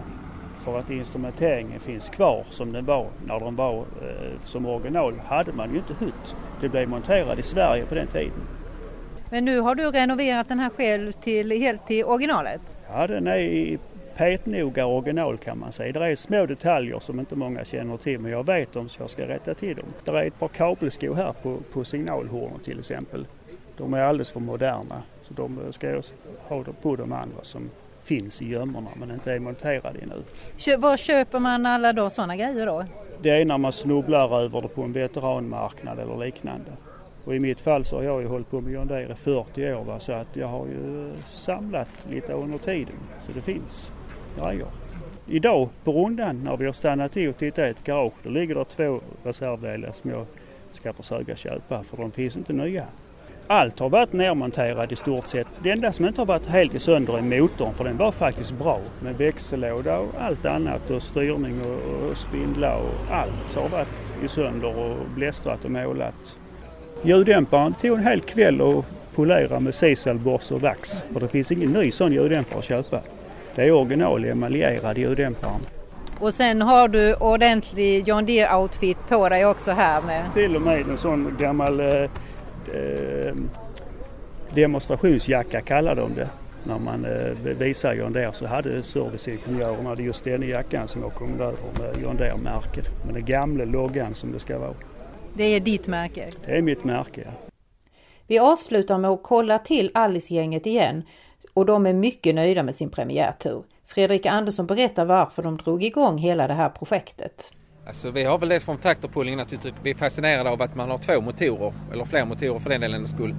för 0.65 0.79
att 0.79 0.89
instrumenteringen 0.89 1.79
finns 1.79 2.09
kvar 2.09 2.45
som 2.49 2.71
den 2.71 2.85
var 2.85 3.07
när 3.27 3.39
den 3.39 3.55
var 3.55 3.77
eh, 3.77 4.45
som 4.45 4.65
original. 4.65 5.13
hade 5.25 5.53
man 5.53 5.71
ju 5.71 5.77
inte 5.77 6.05
hytt. 6.05 6.35
Det 6.61 6.69
blev 6.69 6.89
monterad 6.89 7.39
i 7.39 7.43
Sverige 7.43 7.85
på 7.85 7.95
den 7.95 8.07
tiden. 8.07 8.47
Men 9.29 9.45
nu 9.45 9.59
har 9.59 9.75
du 9.75 9.91
renoverat 9.91 10.47
den 10.49 10.59
här 10.59 10.69
själv 10.69 11.11
till, 11.11 11.51
helt 11.51 11.87
till 11.87 12.05
originalet? 12.05 12.61
Ja, 12.89 13.07
den 13.07 13.27
är 13.27 13.37
i 13.37 13.79
petnoga 14.17 14.85
original 14.85 15.37
kan 15.37 15.59
man 15.59 15.71
säga. 15.71 15.91
Det 15.91 16.11
är 16.11 16.15
små 16.15 16.45
detaljer 16.45 16.99
som 16.99 17.19
inte 17.19 17.35
många 17.35 17.65
känner 17.65 17.97
till 17.97 18.19
men 18.19 18.31
jag 18.31 18.45
vet 18.45 18.73
dem 18.73 18.89
så 18.89 19.01
jag 19.01 19.09
ska 19.09 19.27
rätta 19.27 19.53
till 19.53 19.75
dem. 19.75 19.85
Det 20.05 20.11
är 20.11 20.25
ett 20.25 20.39
par 20.39 20.47
kabelskor 20.47 21.15
här 21.15 21.33
på, 21.41 21.57
på 21.73 21.83
signalhornen 21.83 22.59
till 22.59 22.79
exempel. 22.79 23.27
De 23.77 23.93
är 23.93 24.01
alldeles 24.01 24.31
för 24.31 24.39
moderna 24.39 25.01
så 25.21 25.33
de 25.33 25.59
ska 25.73 25.89
jag 25.89 26.03
ha 26.47 26.63
på 26.81 26.95
de 26.95 27.13
andra 27.13 27.41
som 27.41 27.69
finns 28.03 28.41
i 28.41 28.49
gömmorna 28.49 28.89
men 28.99 29.11
inte 29.11 29.31
är 29.31 29.39
monterade 29.39 29.99
ännu. 29.99 30.77
Var 30.77 30.97
köper 30.97 31.39
man 31.39 31.65
alla 31.65 31.93
då 31.93 32.09
sådana 32.09 32.35
grejer 32.35 32.65
då? 32.65 32.85
Det 33.21 33.29
är 33.29 33.45
när 33.45 33.57
man 33.57 33.71
snubblar 33.71 34.41
över 34.41 34.61
det 34.61 34.67
på 34.67 34.81
en 34.81 34.93
veteranmarknad 34.93 35.99
eller 35.99 36.17
liknande. 36.17 36.71
Och 37.25 37.35
i 37.35 37.39
mitt 37.39 37.61
fall 37.61 37.85
så 37.85 37.95
har 37.95 38.03
jag 38.03 38.21
ju 38.21 38.27
hållit 38.27 38.51
på 38.51 38.61
med 38.61 38.73
John 38.73 38.87
Deere 38.87 39.11
i 39.11 39.15
40 39.15 39.73
år 39.73 39.83
va? 39.83 39.99
så 39.99 40.13
att 40.13 40.35
jag 40.35 40.47
har 40.47 40.65
ju 40.65 41.11
samlat 41.27 41.87
lite 42.09 42.33
under 42.33 42.57
tiden 42.57 42.95
så 43.25 43.31
det 43.31 43.41
finns 43.41 43.91
grejer. 44.39 44.67
Idag 45.27 45.69
på 45.83 45.91
rundan 45.91 46.43
när 46.43 46.57
vi 46.57 46.65
har 46.65 46.73
stannat 46.73 47.11
till 47.11 47.29
och 47.29 47.37
tittat 47.37 47.59
i 47.59 47.69
ett 47.69 47.83
garage 47.83 48.13
då 48.23 48.29
ligger 48.29 48.55
det 48.55 48.65
två 48.65 49.01
reservdelar 49.23 49.91
som 49.91 50.09
jag 50.09 50.25
ska 50.71 50.93
försöka 50.93 51.35
köpa 51.35 51.83
för 51.83 51.97
de 51.97 52.11
finns 52.11 52.37
inte 52.37 52.53
nya. 52.53 52.85
Allt 53.47 53.79
har 53.79 53.89
varit 53.89 54.13
nermonterat 54.13 54.91
i 54.91 54.95
stort 54.95 55.27
sett. 55.27 55.47
Det 55.63 55.71
enda 55.71 55.93
som 55.93 56.05
inte 56.05 56.21
har 56.21 56.25
varit 56.25 56.45
helt 56.45 56.75
i 56.75 56.79
sönder 56.79 57.17
är 57.17 57.21
motorn 57.21 57.73
för 57.73 57.83
den 57.83 57.97
var 57.97 58.11
faktiskt 58.11 58.53
bra 58.53 58.79
med 59.01 59.17
växellåda 59.17 59.99
och 59.99 60.09
allt 60.19 60.45
annat 60.45 60.91
och 60.91 61.03
styrning 61.03 61.61
och, 61.61 62.09
och 62.09 62.17
spindlar 62.17 62.77
och 62.77 63.13
allt 63.15 63.55
har 63.55 63.69
varit 63.69 63.87
i 64.23 64.27
sönder 64.27 64.77
och 64.77 64.97
blästrat 65.15 65.65
och 65.65 65.71
målat. 65.71 66.37
Ljuddämparen 67.03 67.73
tog 67.73 67.97
en 67.97 68.03
hel 68.03 68.21
kväll 68.21 68.61
och 68.61 68.85
polera 69.15 69.59
med 69.59 69.75
sisalborste 69.75 70.53
och 70.53 70.61
vax 70.61 71.03
för 71.13 71.19
det 71.19 71.27
finns 71.27 71.51
ingen 71.51 71.73
ny 71.73 71.91
sån 71.91 72.13
ljuddämpare 72.13 72.59
att 72.59 72.65
köpa. 72.65 72.99
Det 73.55 73.63
är 73.63 73.71
original 73.71 74.25
emaljerad 74.25 74.97
ljuddämparen. 74.97 75.61
Och 76.19 76.33
sen 76.33 76.61
har 76.61 76.87
du 76.87 77.13
ordentlig 77.13 78.07
John 78.07 78.25
Deere 78.25 78.55
outfit 78.57 78.97
på 79.09 79.29
dig 79.29 79.45
också 79.45 79.71
här 79.71 80.01
med? 80.01 80.33
Till 80.33 80.55
och 80.55 80.61
med 80.61 80.89
en 80.89 80.97
sån 80.97 81.37
gammal 81.39 81.79
eh, 81.79 82.03
eh, 82.73 83.35
demonstrationsjacka 84.55 85.61
kallar 85.61 85.95
de 85.95 86.13
det. 86.13 86.29
När 86.63 86.79
man 86.79 87.05
eh, 87.05 87.53
visar 87.57 87.93
John 87.93 88.13
Deere 88.13 88.33
så 88.33 88.47
hade 88.47 88.83
serviceingenjörerna 88.83 89.95
just 89.95 90.23
den 90.23 90.41
jackan 90.41 90.87
som 90.87 91.01
jag 91.01 91.13
kom 91.13 91.41
över 91.41 91.57
med 91.79 92.03
John 92.03 92.17
Deere-märket. 92.17 92.85
Med 93.05 93.13
den 93.13 93.25
gamla 93.25 93.65
loggan 93.65 94.15
som 94.15 94.31
det 94.31 94.39
ska 94.39 94.59
vara. 94.59 94.73
Det 95.33 95.43
är 95.43 95.59
ditt 95.59 95.87
märke? 95.87 96.29
Det 96.45 96.57
är 96.57 96.61
mitt 96.61 96.83
märke, 96.83 97.21
ja. 97.25 97.31
Vi 98.27 98.39
avslutar 98.39 98.97
med 98.97 99.11
att 99.11 99.23
kolla 99.23 99.59
till 99.59 99.91
Alice-gänget 99.93 100.65
igen 100.65 101.03
och 101.53 101.65
de 101.65 101.85
är 101.85 101.93
mycket 101.93 102.35
nöjda 102.35 102.63
med 102.63 102.75
sin 102.75 102.89
premiärtur. 102.89 103.63
Fredrik 103.87 104.25
Andersson 104.25 104.65
berättar 104.65 105.05
varför 105.05 105.43
de 105.43 105.57
drog 105.57 105.83
igång 105.83 106.17
hela 106.17 106.47
det 106.47 106.53
här 106.53 106.69
projektet. 106.69 107.51
Alltså 107.87 108.11
vi 108.11 108.23
har 108.23 108.37
väl 108.37 108.49
det 108.49 108.59
från 108.59 108.77
traktorpullingen 108.77 109.39
att 109.39 109.53
vi 109.83 109.89
är 109.89 109.95
fascinerade 109.95 110.49
av 110.49 110.61
att 110.61 110.75
man 110.75 110.89
har 110.89 110.97
två 110.97 111.21
motorer, 111.21 111.73
eller 111.93 112.05
fler 112.05 112.25
motorer 112.25 112.59
för 112.59 112.69
den 112.69 112.81
delen 112.81 113.07
skull. 113.07 113.35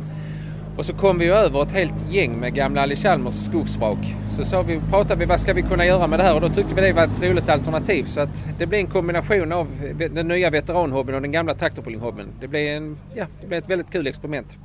Och 0.76 0.86
så 0.86 0.94
kom 0.94 1.18
vi 1.18 1.28
över 1.28 1.62
ett 1.62 1.72
helt 1.72 2.10
gäng 2.10 2.40
med 2.40 2.54
gamla 2.54 2.82
Ali 2.82 2.96
Chalmers 2.96 3.34
skogsvrak. 3.34 3.98
Så 4.36 4.44
sa 4.44 4.62
vi, 4.62 4.80
pratade 4.90 5.20
vi 5.20 5.26
vad 5.26 5.40
ska 5.40 5.52
vi 5.52 5.62
kunna 5.62 5.86
göra 5.86 6.06
med 6.06 6.18
det 6.18 6.22
här 6.22 6.34
och 6.34 6.40
då 6.40 6.48
tyckte 6.48 6.74
vi 6.74 6.80
det 6.80 6.92
var 6.92 7.04
ett 7.04 7.22
roligt 7.22 7.48
alternativ. 7.48 8.04
Så 8.04 8.20
att 8.20 8.46
det 8.58 8.66
blev 8.66 8.80
en 8.80 8.86
kombination 8.86 9.52
av 9.52 9.66
den 10.10 10.28
nya 10.28 10.50
veteranhobbyn 10.50 11.14
och 11.14 11.22
den 11.22 11.32
gamla 11.32 11.54
traktorpullinghobbyn. 11.54 12.26
Det 12.40 12.48
blev, 12.48 12.76
en, 12.76 12.98
ja, 13.14 13.26
det 13.40 13.46
blev 13.46 13.58
ett 13.58 13.70
väldigt 13.70 13.90
kul 13.90 14.06
experiment. 14.06 14.56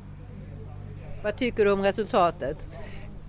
Vad 1.23 1.37
tycker 1.37 1.65
du 1.65 1.71
om 1.71 1.81
resultatet? 1.81 2.57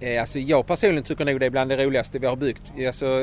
Eh, 0.01 0.21
alltså 0.21 0.39
jag 0.39 0.67
personligen 0.67 1.05
tycker 1.05 1.25
nog 1.25 1.41
det 1.41 1.47
är 1.47 1.51
bland 1.51 1.71
det 1.71 1.85
roligaste 1.85 2.19
vi 2.19 2.27
har 2.27 2.37
byggt. 2.37 2.63
Eh, 2.79 2.87
alltså, 2.87 3.21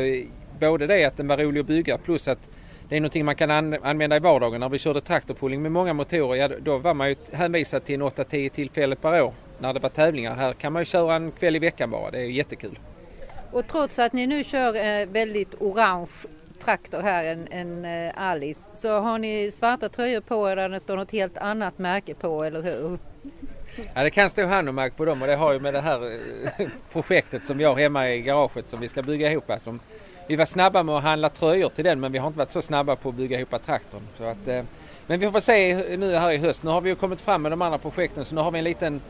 både 0.59 0.87
det 0.87 1.05
att 1.05 1.17
den 1.17 1.27
var 1.27 1.37
rolig 1.37 1.61
att 1.61 1.67
bygga 1.67 1.97
plus 1.97 2.27
att 2.27 2.49
det 2.89 2.95
är 2.95 2.99
någonting 2.99 3.25
man 3.25 3.35
kan 3.35 3.51
använda 3.83 4.15
i 4.15 4.19
vardagen. 4.19 4.59
När 4.59 4.69
vi 4.69 4.79
körde 4.79 5.01
traktorpulling 5.01 5.61
med 5.61 5.71
många 5.71 5.93
motorer, 5.93 6.35
ja, 6.35 6.49
då 6.59 6.77
var 6.77 6.93
man 6.93 7.09
ju 7.09 7.15
hänvisad 7.31 7.85
till 7.85 7.95
en 7.95 8.01
8-10 8.01 8.49
tillfällen 8.49 8.97
per 9.01 9.21
år 9.21 9.33
när 9.59 9.73
det 9.73 9.79
var 9.79 9.89
tävlingar. 9.89 10.35
Här 10.35 10.53
kan 10.53 10.73
man 10.73 10.81
ju 10.81 10.85
köra 10.85 11.15
en 11.15 11.31
kväll 11.31 11.55
i 11.55 11.59
veckan 11.59 11.91
bara. 11.91 12.11
Det 12.11 12.19
är 12.19 12.25
jättekul. 12.25 12.79
Och 13.51 13.67
trots 13.67 13.99
att 13.99 14.13
ni 14.13 14.27
nu 14.27 14.43
kör 14.43 14.75
eh, 14.75 15.05
väldigt 15.05 15.61
orange 15.61 16.07
traktor 16.63 17.01
här, 17.01 17.25
en, 17.25 17.47
en 17.51 17.85
eh, 17.85 18.21
Alice, 18.21 18.59
så 18.73 18.99
har 18.99 19.17
ni 19.17 19.51
svarta 19.51 19.89
tröjor 19.89 20.21
på 20.21 20.49
er 20.49 20.55
där 20.55 20.69
det 20.69 20.79
står 20.79 20.95
något 20.95 21.11
helt 21.11 21.37
annat 21.37 21.77
märke 21.77 22.13
på, 22.13 22.43
eller 22.43 22.61
hur? 22.61 22.99
Ja, 23.93 24.03
det 24.03 24.09
kan 24.09 24.29
stå 24.29 24.45
Hanomag 24.45 24.95
på 24.95 25.05
dem 25.05 25.21
och 25.21 25.27
det 25.27 25.35
har 25.35 25.53
ju 25.53 25.59
med 25.59 25.73
det 25.73 25.81
här 25.81 26.11
eh, 26.59 26.67
projektet 26.91 27.45
som 27.45 27.57
vi 27.57 27.63
har 27.63 27.75
hemma 27.75 28.09
i 28.09 28.21
garaget 28.21 28.69
som 28.69 28.79
vi 28.79 28.87
ska 28.87 29.01
bygga 29.01 29.31
ihop. 29.31 29.49
Alltså, 29.49 29.77
vi 30.27 30.35
var 30.35 30.45
snabba 30.45 30.83
med 30.83 30.95
att 30.95 31.03
handla 31.03 31.29
tröjor 31.29 31.69
till 31.69 31.83
den 31.83 31.99
men 31.99 32.11
vi 32.11 32.17
har 32.17 32.27
inte 32.27 32.39
varit 32.39 32.51
så 32.51 32.61
snabba 32.61 32.95
på 32.95 33.09
att 33.09 33.15
bygga 33.15 33.37
ihop 33.37 33.65
traktorn. 33.65 34.01
Så 34.17 34.23
att, 34.23 34.47
eh, 34.47 34.63
men 35.07 35.19
vi 35.19 35.31
får 35.31 35.39
se 35.39 35.97
nu 35.97 36.15
här 36.15 36.31
i 36.31 36.37
höst. 36.37 36.63
Nu 36.63 36.69
har 36.69 36.81
vi 36.81 36.89
ju 36.89 36.95
kommit 36.95 37.21
fram 37.21 37.41
med 37.41 37.51
de 37.51 37.61
andra 37.61 37.77
projekten 37.77 38.25
så 38.25 38.35
nu 38.35 38.41
har 38.41 38.51
vi 38.51 38.57
en 38.57 38.63
liten 38.63 39.01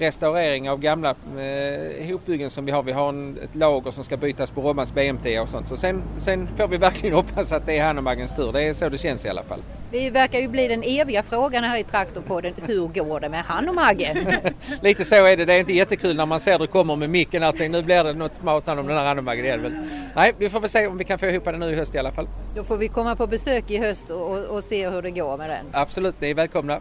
restaurering 0.00 0.70
av 0.70 0.80
gamla 0.80 1.10
eh, 1.10 2.10
hopbyggen 2.12 2.50
som 2.50 2.64
vi 2.64 2.72
har. 2.72 2.82
Vi 2.82 2.92
har 2.92 3.08
en, 3.08 3.38
ett 3.42 3.54
lager 3.54 3.90
som 3.90 4.04
ska 4.04 4.16
bytas 4.16 4.50
på 4.50 4.60
Rommans 4.60 4.94
BMT 4.94 5.40
och 5.40 5.48
sånt. 5.48 5.68
Så 5.68 5.76
sen, 5.76 6.02
sen 6.18 6.48
får 6.56 6.68
vi 6.68 6.76
verkligen 6.76 7.14
hoppas 7.20 7.52
att 7.52 7.66
det 7.66 7.78
är 7.78 7.84
Hanomaggens 7.84 8.36
tur. 8.36 8.52
Det 8.52 8.62
är 8.62 8.74
så 8.74 8.88
det 8.88 8.98
känns 8.98 9.24
i 9.24 9.28
alla 9.28 9.42
fall. 9.42 9.60
Det 9.90 10.10
verkar 10.10 10.38
ju 10.38 10.48
bli 10.48 10.68
den 10.68 10.82
eviga 10.82 11.22
frågan 11.22 11.64
här 11.64 11.76
i 11.76 11.84
Traktorpodden. 11.84 12.54
Hur 12.66 12.86
går 12.88 13.20
det 13.20 13.28
med 13.28 13.44
Hanomaggen? 13.44 14.16
Lite 14.80 15.04
så 15.04 15.14
är 15.14 15.36
det. 15.36 15.44
Det 15.44 15.52
är 15.52 15.58
inte 15.58 15.72
jättekul 15.72 16.16
när 16.16 16.26
man 16.26 16.40
ser 16.40 16.58
det 16.58 16.66
kommer 16.66 16.96
med 16.96 17.10
micken 17.10 17.42
och 17.42 17.60
nu 17.60 17.82
blir 17.82 18.04
det 18.04 18.12
något 18.12 18.42
matande 18.42 18.80
om 18.80 18.88
den 18.88 18.96
här 18.96 19.04
Hanomaggen 19.04 19.50
nej, 20.14 20.32
vi 20.38 20.50
får 20.50 20.60
väl 20.60 20.70
se 20.70 20.86
om 20.86 20.98
vi 20.98 21.04
kan 21.04 21.18
få 21.18 21.26
ihop 21.26 21.44
den 21.44 21.60
nu 21.60 21.70
i 21.70 21.74
höst 21.74 21.94
i 21.94 21.98
alla 21.98 22.12
fall. 22.12 22.28
Då 22.54 22.64
får 22.64 22.76
vi 22.76 22.88
komma 22.88 23.16
på 23.16 23.26
besök 23.26 23.70
i 23.70 23.78
höst 23.78 24.10
och, 24.10 24.44
och 24.44 24.64
se 24.64 24.88
hur 24.88 25.02
det 25.02 25.10
går 25.10 25.36
med 25.36 25.50
den. 25.50 25.66
Absolut, 25.72 26.20
ni 26.20 26.30
är 26.30 26.34
välkomna. 26.34 26.80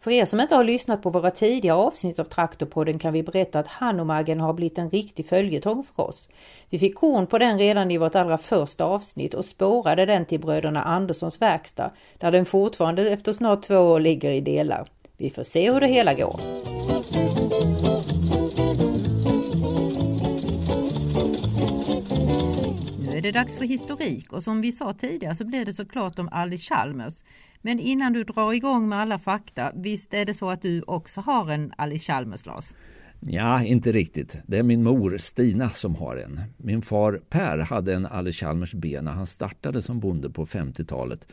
För 0.00 0.10
er 0.10 0.24
som 0.24 0.40
inte 0.40 0.54
har 0.54 0.64
lyssnat 0.64 1.02
på 1.02 1.10
våra 1.10 1.30
tidigare 1.30 1.76
avsnitt 1.76 2.18
av 2.18 2.24
Traktorpodden 2.24 2.98
kan 2.98 3.12
vi 3.12 3.22
berätta 3.22 3.58
att 3.58 3.68
Hanomaggen 3.68 4.40
har 4.40 4.52
blivit 4.52 4.78
en 4.78 4.90
riktig 4.90 5.28
följetong 5.28 5.84
för 5.84 6.02
oss. 6.02 6.28
Vi 6.70 6.78
fick 6.78 6.94
korn 6.94 7.26
på 7.26 7.38
den 7.38 7.58
redan 7.58 7.90
i 7.90 7.98
vårt 7.98 8.14
allra 8.14 8.38
första 8.38 8.84
avsnitt 8.84 9.34
och 9.34 9.44
spårade 9.44 10.06
den 10.06 10.26
till 10.26 10.40
bröderna 10.40 10.82
Anderssons 10.82 11.42
verkstad 11.42 11.90
där 12.18 12.30
den 12.30 12.44
fortfarande 12.44 13.10
efter 13.10 13.32
snart 13.32 13.62
två 13.62 13.76
år 13.76 14.00
ligger 14.00 14.30
i 14.30 14.40
delar. 14.40 14.88
Vi 15.16 15.30
får 15.30 15.42
se 15.42 15.72
hur 15.72 15.80
det 15.80 15.86
hela 15.86 16.14
går. 16.14 16.40
Nu 22.98 23.16
är 23.16 23.22
det 23.22 23.32
dags 23.32 23.56
för 23.56 23.64
historik 23.64 24.32
och 24.32 24.42
som 24.42 24.60
vi 24.60 24.72
sa 24.72 24.92
tidigare 24.92 25.34
så 25.34 25.44
blir 25.44 25.64
det 25.64 25.72
såklart 25.72 26.18
om 26.18 26.28
Alice 26.32 26.74
Chalmers. 26.74 27.14
Men 27.62 27.80
innan 27.80 28.12
du 28.12 28.24
drar 28.24 28.52
igång 28.52 28.88
med 28.88 28.98
alla 28.98 29.18
fakta, 29.18 29.72
visst 29.74 30.14
är 30.14 30.24
det 30.24 30.34
så 30.34 30.50
att 30.50 30.62
du 30.62 30.82
också 30.86 31.20
har 31.20 31.50
en 31.50 31.72
Alice 31.76 32.04
Chalmers, 32.04 32.46
Lars? 32.46 32.64
Ja, 33.20 33.64
inte 33.64 33.92
riktigt. 33.92 34.36
Det 34.46 34.58
är 34.58 34.62
min 34.62 34.82
mor 34.82 35.18
Stina 35.18 35.70
som 35.70 35.94
har 35.94 36.16
en. 36.16 36.40
Min 36.56 36.82
far 36.82 37.20
Per 37.28 37.58
hade 37.58 37.94
en 37.94 38.06
Alice 38.06 38.44
Chalmers 38.44 38.74
B 38.74 39.00
när 39.02 39.12
han 39.12 39.26
startade 39.26 39.82
som 39.82 40.00
bonde 40.00 40.30
på 40.30 40.46
50-talet. 40.46 41.26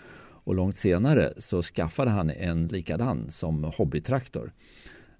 Och 0.47 0.55
långt 0.55 0.77
senare 0.77 1.33
så 1.37 1.63
skaffade 1.63 2.11
han 2.11 2.29
en 2.29 2.67
likadan 2.67 3.31
som 3.31 3.63
hobbytraktor. 3.63 4.51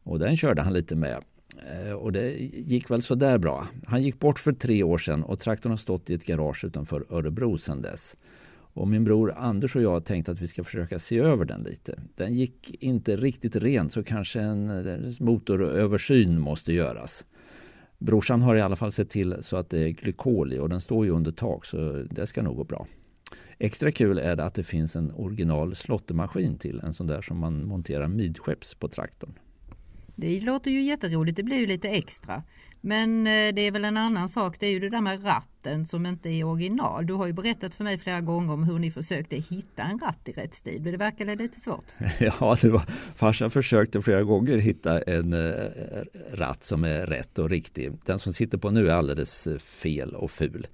Och 0.03 0.19
den 0.19 0.37
körde 0.37 0.61
han 0.61 0.73
lite 0.73 0.95
med. 0.95 1.23
Eh, 1.71 1.91
och 1.91 2.11
det 2.11 2.31
gick 2.53 2.91
väl 2.91 3.01
sådär 3.01 3.37
bra. 3.37 3.67
Han 3.85 4.03
gick 4.03 4.19
bort 4.19 4.39
för 4.39 4.53
tre 4.53 4.83
år 4.83 4.97
sedan 4.97 5.23
och 5.23 5.39
traktorn 5.39 5.71
har 5.71 5.77
stått 5.77 6.09
i 6.09 6.13
ett 6.13 6.25
garage 6.25 6.65
utanför 6.65 7.05
Örebro 7.09 7.57
sedan 7.57 7.81
dess. 7.81 8.15
Och 8.77 8.87
min 8.87 9.03
bror 9.03 9.33
Anders 9.37 9.75
och 9.75 9.81
jag 9.81 9.91
har 9.91 10.01
tänkt 10.01 10.29
att 10.29 10.41
vi 10.41 10.47
ska 10.47 10.63
försöka 10.63 10.99
se 10.99 11.19
över 11.19 11.45
den 11.45 11.63
lite. 11.63 11.99
Den 12.15 12.33
gick 12.33 12.83
inte 12.83 13.17
riktigt 13.17 13.55
rent 13.55 13.93
så 13.93 14.03
kanske 14.03 14.41
en 14.41 15.15
motoröversyn 15.19 16.39
måste 16.39 16.73
göras. 16.73 17.25
Brorsan 17.97 18.41
har 18.41 18.55
i 18.55 18.61
alla 18.61 18.75
fall 18.75 18.91
sett 18.91 19.09
till 19.09 19.35
så 19.41 19.57
att 19.57 19.69
det 19.69 19.79
är 19.79 19.89
glykol 19.89 20.53
i 20.53 20.59
och 20.59 20.69
den 20.69 20.81
står 20.81 21.05
ju 21.05 21.11
under 21.11 21.31
tak 21.31 21.65
så 21.65 22.05
det 22.11 22.27
ska 22.27 22.41
nog 22.41 22.55
gå 22.55 22.63
bra. 22.63 22.87
Extra 23.59 23.91
kul 23.91 24.17
är 24.17 24.35
det 24.35 24.45
att 24.45 24.53
det 24.53 24.63
finns 24.63 24.95
en 24.95 25.11
original 25.11 25.75
slottemaskin 25.75 26.57
till, 26.57 26.79
en 26.79 26.93
sån 26.93 27.07
där 27.07 27.21
som 27.21 27.37
man 27.37 27.67
monterar 27.67 28.07
midskepps 28.07 28.75
på 28.75 28.87
traktorn. 28.87 29.33
Det 30.15 30.41
låter 30.41 30.71
ju 30.71 30.81
jätteroligt, 30.81 31.35
det 31.35 31.43
blir 31.43 31.57
ju 31.57 31.65
lite 31.65 31.89
extra. 31.89 32.43
Men 32.81 33.27
eh, 33.27 33.53
det 33.53 33.61
är 33.61 33.71
väl 33.71 33.85
en 33.85 33.97
annan 33.97 34.29
sak, 34.29 34.59
det 34.59 34.65
är 34.65 34.71
ju 34.71 34.79
det 34.79 34.89
där 34.89 35.01
med 35.01 35.25
ratten 35.25 35.85
som 35.85 36.05
inte 36.05 36.29
är 36.29 36.43
original. 36.43 37.05
Du 37.05 37.13
har 37.13 37.27
ju 37.27 37.33
berättat 37.33 37.73
för 37.73 37.83
mig 37.83 37.97
flera 37.97 38.21
gånger 38.21 38.53
om 38.53 38.63
hur 38.63 38.79
ni 38.79 38.91
försökte 38.91 39.35
hitta 39.35 39.83
en 39.83 39.99
ratt 39.99 40.21
i 40.25 40.31
rätt 40.31 40.55
stil. 40.55 40.81
Men 40.81 40.91
det 40.91 40.97
verkade 40.97 41.35
lite 41.35 41.59
svårt. 41.59 41.85
Ja, 42.19 42.57
det 42.61 42.69
var, 42.69 42.81
farsan 43.15 43.51
försökte 43.51 44.01
flera 44.01 44.23
gånger 44.23 44.57
hitta 44.57 45.01
en 45.01 45.33
eh, 45.33 45.65
ratt 46.33 46.63
som 46.63 46.83
är 46.83 47.05
rätt 47.05 47.39
och 47.39 47.49
riktig. 47.49 47.91
Den 48.05 48.19
som 48.19 48.33
sitter 48.33 48.57
på 48.57 48.71
nu 48.71 48.89
är 48.89 48.93
alldeles 48.93 49.47
eh, 49.47 49.57
fel 49.57 50.15
och 50.15 50.31
ful. 50.31 50.67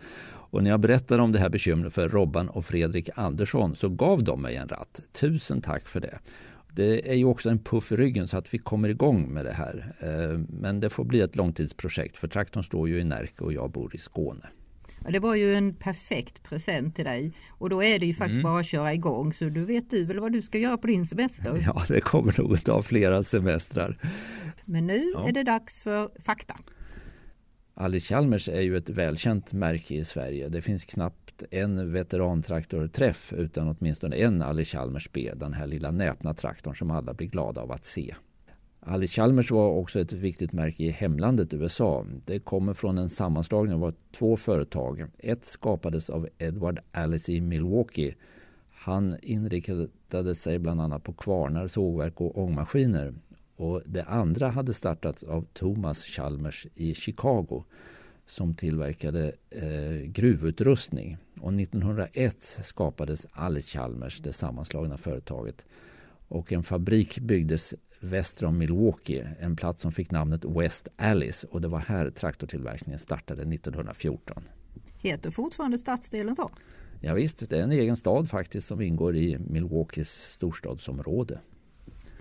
Och 0.53 0.63
när 0.63 0.69
jag 0.69 0.79
berättade 0.79 1.23
om 1.23 1.31
det 1.31 1.39
här 1.39 1.49
bekymret 1.49 1.93
för 1.93 2.09
Robban 2.09 2.49
och 2.49 2.65
Fredrik 2.65 3.09
Andersson 3.15 3.75
så 3.75 3.89
gav 3.89 4.23
de 4.23 4.41
mig 4.41 4.55
en 4.55 4.67
ratt. 4.67 4.99
Tusen 5.11 5.61
tack 5.61 5.87
för 5.87 5.99
det. 5.99 6.19
Det 6.75 7.11
är 7.11 7.15
ju 7.15 7.25
också 7.25 7.49
en 7.49 7.59
puff 7.59 7.91
i 7.91 7.95
ryggen 7.95 8.27
så 8.27 8.37
att 8.37 8.53
vi 8.53 8.57
kommer 8.57 8.89
igång 8.89 9.33
med 9.33 9.45
det 9.45 9.53
här. 9.53 9.93
Eh, 9.99 10.39
men 10.49 10.79
det 10.79 10.89
får 10.89 11.03
bli 11.03 11.21
ett 11.21 11.35
långtidsprojekt 11.35 12.17
för 12.17 12.27
traktorn 12.27 12.63
står 12.63 12.89
ju 12.89 12.99
i 12.99 13.03
Närke 13.03 13.43
och 13.43 13.53
jag 13.53 13.71
bor 13.71 13.95
i 13.95 13.97
Skåne. 13.97 14.49
Ja, 15.05 15.11
det 15.11 15.19
var 15.19 15.35
ju 15.35 15.55
en 15.55 15.73
perfekt 15.73 16.43
present 16.43 16.95
till 16.95 17.05
dig 17.05 17.31
och 17.49 17.69
då 17.69 17.83
är 17.83 17.99
det 17.99 18.05
ju 18.05 18.13
faktiskt 18.13 18.39
mm. 18.39 18.43
bara 18.43 18.59
att 18.59 18.67
köra 18.67 18.93
igång 18.93 19.33
så 19.33 19.45
du 19.45 19.65
vet 19.65 19.89
du 19.89 20.05
väl 20.05 20.19
vad 20.19 20.31
du 20.31 20.41
ska 20.41 20.57
göra 20.57 20.77
på 20.77 20.87
din 20.87 21.05
semester? 21.05 21.63
Ja, 21.65 21.83
det 21.87 22.01
kommer 22.01 22.39
nog 22.41 22.53
att 22.53 22.65
ta 22.65 22.81
flera 22.81 23.23
semestrar. 23.23 23.97
Men 24.65 24.87
nu 24.87 25.11
ja. 25.13 25.27
är 25.27 25.31
det 25.31 25.43
dags 25.43 25.79
för 25.79 26.09
fakta. 26.25 26.55
Alice 27.75 28.07
Chalmers 28.07 28.49
är 28.49 28.61
ju 28.61 28.77
ett 28.77 28.89
välkänt 28.89 29.53
märke 29.53 29.95
i 29.95 30.05
Sverige. 30.05 30.49
Det 30.49 30.61
finns 30.61 30.85
knappt 30.85 31.43
en 31.51 31.91
veterantraktorträff 31.93 33.33
utan 33.33 33.75
åtminstone 33.79 34.15
en 34.15 34.41
Alice 34.41 34.77
Chalmers 34.77 35.09
B, 35.11 35.31
den 35.35 35.53
här 35.53 35.67
lilla 35.67 35.91
näpna 35.91 36.33
traktorn 36.33 36.75
som 36.75 36.91
alla 36.91 37.13
blir 37.13 37.27
glada 37.27 37.61
av 37.61 37.71
att 37.71 37.85
se. 37.85 38.15
Alice 38.79 39.13
Chalmers 39.13 39.51
var 39.51 39.69
också 39.69 39.99
ett 39.99 40.13
viktigt 40.13 40.53
märke 40.53 40.83
i 40.83 40.89
hemlandet 40.89 41.53
USA. 41.53 42.05
Det 42.25 42.39
kommer 42.39 42.73
från 42.73 42.97
en 42.97 43.09
sammanslagning 43.09 43.83
av 43.83 43.93
två 44.11 44.37
företag. 44.37 45.05
Ett 45.17 45.45
skapades 45.45 46.09
av 46.09 46.29
Edward 46.37 46.79
Alice 46.91 47.31
i 47.31 47.41
Milwaukee. 47.41 48.15
Han 48.71 49.17
inriktade 49.21 50.35
sig 50.35 50.59
bland 50.59 50.81
annat 50.81 51.03
på 51.03 51.13
kvarnar, 51.13 51.67
sågverk 51.67 52.21
och 52.21 52.37
ångmaskiner 52.37 53.13
och 53.63 53.81
det 53.85 54.03
andra 54.03 54.49
hade 54.49 54.73
startats 54.73 55.23
av 55.23 55.45
Thomas 55.53 56.05
Chalmers 56.05 56.67
i 56.75 56.93
Chicago 56.93 57.63
som 58.27 58.53
tillverkade 58.53 59.31
eh, 59.49 60.07
gruvutrustning. 60.07 61.17
Och 61.41 61.53
1901 61.53 62.59
skapades 62.63 63.27
Alice 63.31 63.77
Chalmers, 63.77 64.19
det 64.19 64.33
sammanslagna 64.33 64.97
företaget. 64.97 65.65
Och 66.27 66.51
en 66.51 66.63
fabrik 66.63 67.19
byggdes 67.19 67.73
väster 67.99 68.45
om 68.45 68.57
Milwaukee, 68.57 69.27
en 69.39 69.55
plats 69.55 69.81
som 69.81 69.91
fick 69.91 70.11
namnet 70.11 70.45
West 70.45 70.87
Alice. 70.95 71.47
Och 71.47 71.61
det 71.61 71.67
var 71.67 71.79
här 71.79 72.09
traktortillverkningen 72.09 72.99
startade 72.99 73.41
1914. 73.41 74.43
Heter 74.97 75.31
fortfarande 75.31 75.77
stadsdelen 75.77 76.35
så? 76.35 76.49
Ja, 77.01 77.13
visst, 77.13 77.49
det 77.49 77.59
är 77.59 77.63
en 77.63 77.71
egen 77.71 77.97
stad 77.97 78.29
faktiskt 78.29 78.67
som 78.67 78.81
ingår 78.81 79.15
i 79.15 79.37
Milwaukees 79.39 80.33
storstadsområde. 80.33 81.39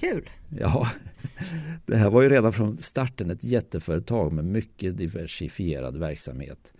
Kul! 0.02 0.30
Ja, 0.59 0.88
det 1.87 1.97
här 1.97 2.11
var 2.11 2.23
ju 2.23 2.28
redan 2.28 2.52
från 2.52 2.76
starten 2.76 3.30
ett 3.30 3.44
jätteföretag 3.44 4.32
med 4.32 4.44
mycket 4.44 4.97
diversifierad 4.97 5.97
verksamhet. 5.97 6.73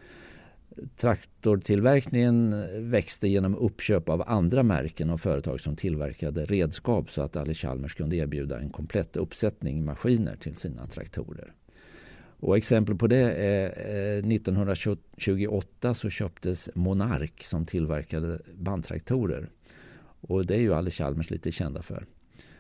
Traktortillverkningen 0.97 2.67
växte 2.91 3.29
genom 3.29 3.57
uppköp 3.57 4.09
av 4.09 4.23
andra 4.27 4.63
märken 4.63 5.11
och 5.11 5.21
företag 5.21 5.61
som 5.61 5.77
tillverkade 5.77 6.45
redskap 6.45 7.11
så 7.11 7.23
att 7.23 7.37
Ali 7.37 7.55
Chalmers 7.55 7.95
kunde 7.95 8.17
erbjuda 8.17 8.59
en 8.59 8.71
komplett 8.71 9.17
uppsättning 9.17 9.85
maskiner 9.85 10.37
till 10.37 10.57
sina 10.57 10.87
traktorer. 10.87 11.53
Och 12.41 12.57
exempel 12.57 12.97
på 12.97 13.07
det 13.07 13.33
är 13.33 13.65
eh, 13.65 14.33
1928 14.35 15.95
så 15.95 16.11
köptes 16.11 16.69
Monark 16.75 17.45
som 17.45 17.67
tillverkade 17.67 18.39
bandtraktorer. 18.55 19.49
Och 20.21 20.47
det 20.47 20.55
är 20.55 20.61
ju 20.61 20.75
Ali 20.75 20.91
Chalmers 20.91 21.31
lite 21.31 21.53
kända 21.53 21.83
för. 21.83 22.07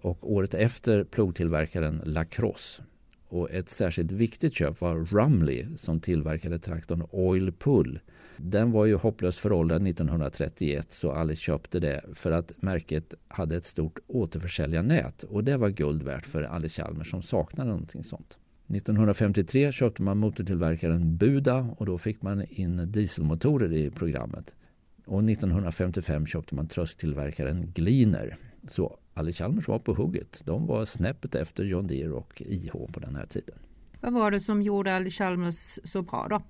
Och 0.03 0.33
året 0.33 0.55
efter 0.55 1.05
plogtillverkaren 1.05 2.03
Lacrosse. 2.05 2.83
Och 3.29 3.51
ett 3.51 3.71
särskilt 3.71 4.13
viktigt 4.13 4.55
köp 4.55 4.81
var 4.81 4.97
Rumley 4.97 5.67
som 5.77 6.01
tillverkade 6.01 6.59
traktorn 6.59 7.07
Oil 7.11 7.53
Pull. 7.53 8.01
Den 8.37 8.73
var 8.73 8.87
ju 8.87 8.95
hopplöst 8.95 9.39
föråldrad 9.39 9.87
1931 9.89 10.93
så 10.93 11.13
Alice 11.13 11.43
köpte 11.43 11.81
det 11.81 12.05
för 12.15 12.31
att 12.31 12.63
märket 12.63 13.15
hade 13.29 13.57
ett 13.57 13.65
stort 13.65 13.99
återförsäljarnät 14.07 15.23
och 15.23 15.45
det 15.45 15.57
var 15.57 15.69
guld 15.69 16.03
värt 16.03 16.27
för 16.27 16.43
Alice 16.43 16.83
Chalmers 16.83 17.11
som 17.11 17.23
saknade 17.23 17.71
någonting 17.71 18.05
sånt. 18.05 18.37
1953 18.69 19.73
köpte 19.73 20.03
man 20.03 20.19
motortillverkaren 20.19 21.17
Buda 21.17 21.75
och 21.77 21.87
då 21.87 21.99
fick 21.99 22.23
man 22.23 22.45
in 22.49 22.93
dieselmotorer 22.93 23.73
i 23.73 23.91
programmet. 23.91 24.55
Och 25.07 25.25
1955 25.25 26.27
köpte 26.27 26.55
man 26.55 26.69
trösktillverkaren 26.69 27.73
Gliner. 27.75 28.37
Så 28.71 28.99
Alice 29.15 29.43
Chalmers 29.43 29.69
var 29.69 29.79
på 29.79 29.95
hugget. 29.95 30.43
De 30.45 30.67
var 30.67 30.85
snäppet 30.85 31.35
efter 31.35 31.65
John 31.65 31.87
Deere 31.87 32.13
och 32.13 32.43
IH 32.47 32.73
på 32.73 33.01
den 33.01 33.17
här 33.17 33.27
tiden. 33.27 33.59
Vad 34.01 34.13
var 34.13 34.31
det 34.31 34.41
som 34.41 34.63
gjorde 34.63 34.97
Alice 34.97 35.17
Chalmers 35.17 35.79
så 35.85 36.03
bra 36.03 36.27
då? 36.31 36.43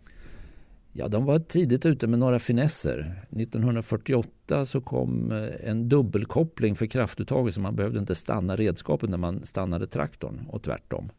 Ja, 0.93 1.09
de 1.09 1.25
var 1.25 1.39
tidigt 1.39 1.87
ute 1.87 2.07
med 2.07 2.19
några 2.19 2.39
finesser. 2.39 3.25
1948 3.31 4.67
så 4.67 4.81
kom 4.81 5.33
eh, 5.33 5.71
en 5.71 5.89
dubbelkoppling 5.89 6.75
för 6.75 6.87
kraftuttaget 6.87 7.55
så 7.55 7.61
man 7.61 7.77
behövde 7.77 7.99
inte 7.99 8.15
stanna 8.15 8.57
redskapet 8.57 9.11
när 9.11 9.19
man 9.19 9.45
stannade 9.45 9.87
traktorn 9.87 10.47
och 10.49 10.63
tvärtom. 10.63 11.11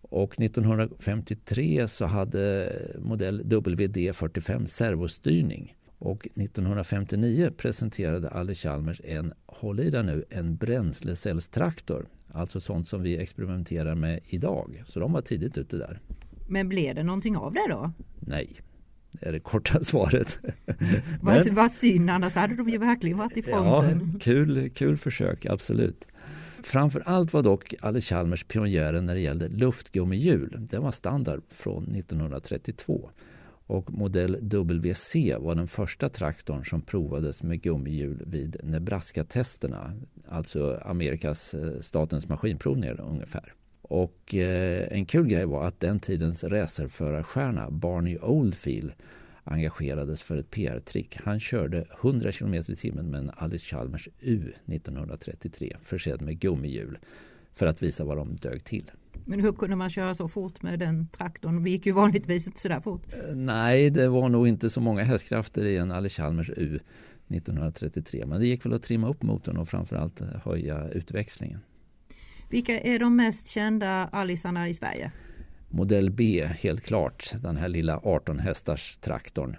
Och 0.00 0.40
1953 0.40 1.88
så 1.88 2.06
hade 2.06 2.72
modell 2.98 3.42
WD45 3.42 4.66
servostyrning. 4.66 5.74
Och 5.98 6.28
1959 6.34 7.50
presenterade 7.56 8.30
Alice 8.30 8.68
Chalmers 8.68 9.00
en, 9.04 9.32
håll 9.46 9.80
i 9.80 9.90
där 9.90 10.02
nu, 10.02 10.24
en 10.30 10.56
bränslecellstraktor. 10.56 12.06
Alltså 12.32 12.60
sånt 12.60 12.88
som 12.88 13.02
vi 13.02 13.18
experimenterar 13.18 13.94
med 13.94 14.20
idag. 14.26 14.82
Så 14.86 15.00
de 15.00 15.12
var 15.12 15.20
tidigt 15.20 15.58
ute 15.58 15.76
där. 15.76 16.00
Men 16.48 16.68
blev 16.68 16.94
det 16.94 17.02
någonting 17.02 17.36
av 17.36 17.52
det 17.52 17.66
då? 17.68 17.92
Nej, 18.20 18.48
det 19.12 19.26
är 19.26 19.32
det 19.32 19.40
korta 19.40 19.84
svaret. 19.84 20.38
vad, 21.20 21.48
vad 21.48 21.70
synd, 21.70 22.10
annars 22.10 22.34
hade 22.34 22.54
de 22.54 22.68
ju 22.68 22.78
verkligen 22.78 23.18
varit 23.18 23.36
i 23.36 23.42
fronten. 23.42 24.10
Ja, 24.12 24.18
kul, 24.20 24.70
kul 24.70 24.96
försök, 24.96 25.46
absolut. 25.46 26.06
Framför 26.62 27.02
allt 27.06 27.32
var 27.32 27.42
dock 27.42 27.74
Alice 27.80 28.14
Chalmers 28.14 28.44
pionjären 28.44 29.06
när 29.06 29.14
det 29.14 29.20
gällde 29.20 29.48
luftgummihjul. 29.48 30.66
Den 30.70 30.82
var 30.82 30.92
standard 30.92 31.42
från 31.50 31.94
1932. 31.94 33.10
Och 33.66 33.92
modell 33.92 34.36
WC 34.40 35.14
var 35.38 35.54
den 35.54 35.68
första 35.68 36.08
traktorn 36.08 36.64
som 36.64 36.82
provades 36.82 37.42
med 37.42 37.62
gummihjul 37.62 38.22
vid 38.26 38.56
Nebraska-testerna. 38.62 39.92
Alltså 40.28 40.80
Amerikas 40.84 41.54
eh, 41.54 41.80
statens 41.80 42.28
maskinprovningar 42.28 43.00
ungefär. 43.00 43.52
Och 43.82 44.34
eh, 44.34 44.88
en 44.90 45.06
kul 45.06 45.26
grej 45.26 45.44
var 45.44 45.66
att 45.66 45.80
den 45.80 46.00
tidens 46.00 46.44
racerförarstjärna 46.44 47.70
Barney 47.70 48.18
Oldfield 48.18 48.92
engagerades 49.44 50.22
för 50.22 50.36
ett 50.36 50.50
PR-trick. 50.50 51.18
Han 51.24 51.40
körde 51.40 51.86
100 52.02 52.32
km 52.32 52.54
i 52.54 52.62
timmen 52.62 53.10
med 53.10 53.20
en 53.20 53.30
Alice 53.36 53.64
Chalmers 53.64 54.08
U 54.20 54.52
1933 54.66 55.76
försedd 55.82 56.22
med 56.22 56.38
gummihjul 56.38 56.98
för 57.54 57.66
att 57.66 57.82
visa 57.82 58.04
vad 58.04 58.16
de 58.16 58.36
dög 58.36 58.64
till. 58.64 58.90
Men 59.24 59.40
hur 59.40 59.52
kunde 59.52 59.76
man 59.76 59.90
köra 59.90 60.14
så 60.14 60.28
fort 60.28 60.62
med 60.62 60.78
den 60.78 61.08
traktorn? 61.08 61.64
Det 61.64 61.70
gick 61.70 61.86
ju 61.86 61.92
vanligtvis 61.92 62.46
inte 62.46 62.60
så 62.60 62.68
där 62.68 62.80
fort. 62.80 63.02
Eh, 63.12 63.34
nej, 63.34 63.90
det 63.90 64.08
var 64.08 64.28
nog 64.28 64.48
inte 64.48 64.70
så 64.70 64.80
många 64.80 65.02
hästkrafter 65.02 65.64
i 65.64 65.76
en 65.76 65.90
Alice 65.90 66.22
Chalmers 66.22 66.50
U 66.56 66.80
1933. 67.28 68.26
Men 68.26 68.40
det 68.40 68.46
gick 68.46 68.66
väl 68.66 68.72
att 68.72 68.82
trimma 68.82 69.08
upp 69.08 69.22
motorn 69.22 69.56
och 69.56 69.68
framförallt 69.68 70.20
höja 70.20 70.88
utväxlingen. 70.88 71.60
Vilka 72.50 72.80
är 72.80 72.98
de 72.98 73.16
mest 73.16 73.46
kända 73.46 74.08
Alisarna 74.12 74.68
i 74.68 74.74
Sverige? 74.74 75.12
Modell 75.68 76.10
B, 76.10 76.48
helt 76.58 76.80
klart. 76.80 77.32
Den 77.42 77.56
här 77.56 77.68
lilla 77.68 78.00
18 78.04 78.38
hästars 78.38 78.96
traktorn 78.96 79.56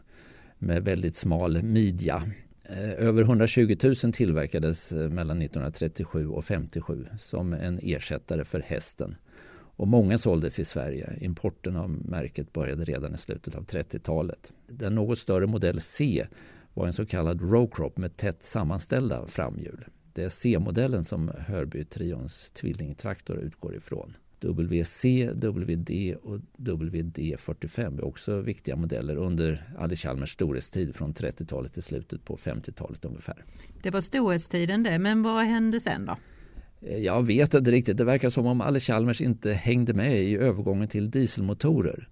med 0.59 0.83
väldigt 0.83 1.15
smal 1.15 1.63
midja. 1.63 2.23
Eh, 2.63 3.07
över 3.07 3.21
120 3.21 3.77
000 3.83 3.95
tillverkades 3.95 4.91
eh, 4.91 5.09
mellan 5.09 5.41
1937 5.41 6.27
och 6.27 6.45
57 6.45 7.07
som 7.19 7.53
en 7.53 7.79
ersättare 7.83 8.45
för 8.45 8.59
hästen. 8.59 9.15
Och 9.75 9.87
många 9.87 10.17
såldes 10.17 10.59
i 10.59 10.65
Sverige. 10.65 11.13
Importen 11.21 11.75
av 11.75 11.89
märket 11.89 12.53
började 12.53 12.83
redan 12.83 13.13
i 13.13 13.17
slutet 13.17 13.55
av 13.55 13.65
30-talet. 13.65 14.53
Den 14.67 14.95
något 14.95 15.19
större 15.19 15.47
modell 15.47 15.81
C 15.81 16.27
var 16.73 16.87
en 16.87 16.93
så 16.93 17.05
kallad 17.05 17.41
rowcrop 17.41 17.97
med 17.97 18.17
tätt 18.17 18.43
sammanställda 18.43 19.27
framhjul. 19.27 19.85
Det 20.13 20.23
är 20.23 20.29
C-modellen 20.29 21.03
som 21.03 21.29
Hörby-trions 21.29 22.53
tvillingtraktor 22.53 23.37
utgår 23.37 23.75
ifrån. 23.75 24.13
WC, 24.41 25.05
WD 25.33 26.15
och 26.23 26.39
WD45 26.57 27.97
är 27.97 28.03
också 28.03 28.41
viktiga 28.41 28.75
modeller 28.75 29.17
under 29.17 29.63
Alice 29.77 30.07
Chalmers 30.07 30.33
storhetstid 30.33 30.95
från 30.95 31.13
30-talet 31.13 31.73
till 31.73 31.83
slutet 31.83 32.25
på 32.25 32.37
50-talet 32.37 33.05
ungefär. 33.05 33.45
Det 33.83 33.89
var 33.89 34.01
storhetstiden 34.01 34.83
det, 34.83 34.99
men 34.99 35.23
vad 35.23 35.45
hände 35.45 35.79
sen 35.79 36.05
då? 36.05 36.17
Eh, 36.85 36.97
jag 36.97 37.25
vet 37.25 37.53
inte 37.53 37.71
riktigt. 37.71 37.97
Det 37.97 38.03
verkar 38.03 38.29
som 38.29 38.45
om 38.45 38.61
Alice 38.61 38.93
Chalmers 38.93 39.21
inte 39.21 39.53
hängde 39.53 39.93
med 39.93 40.23
i 40.23 40.37
övergången 40.37 40.87
till 40.87 41.11
dieselmotorer. 41.11 42.09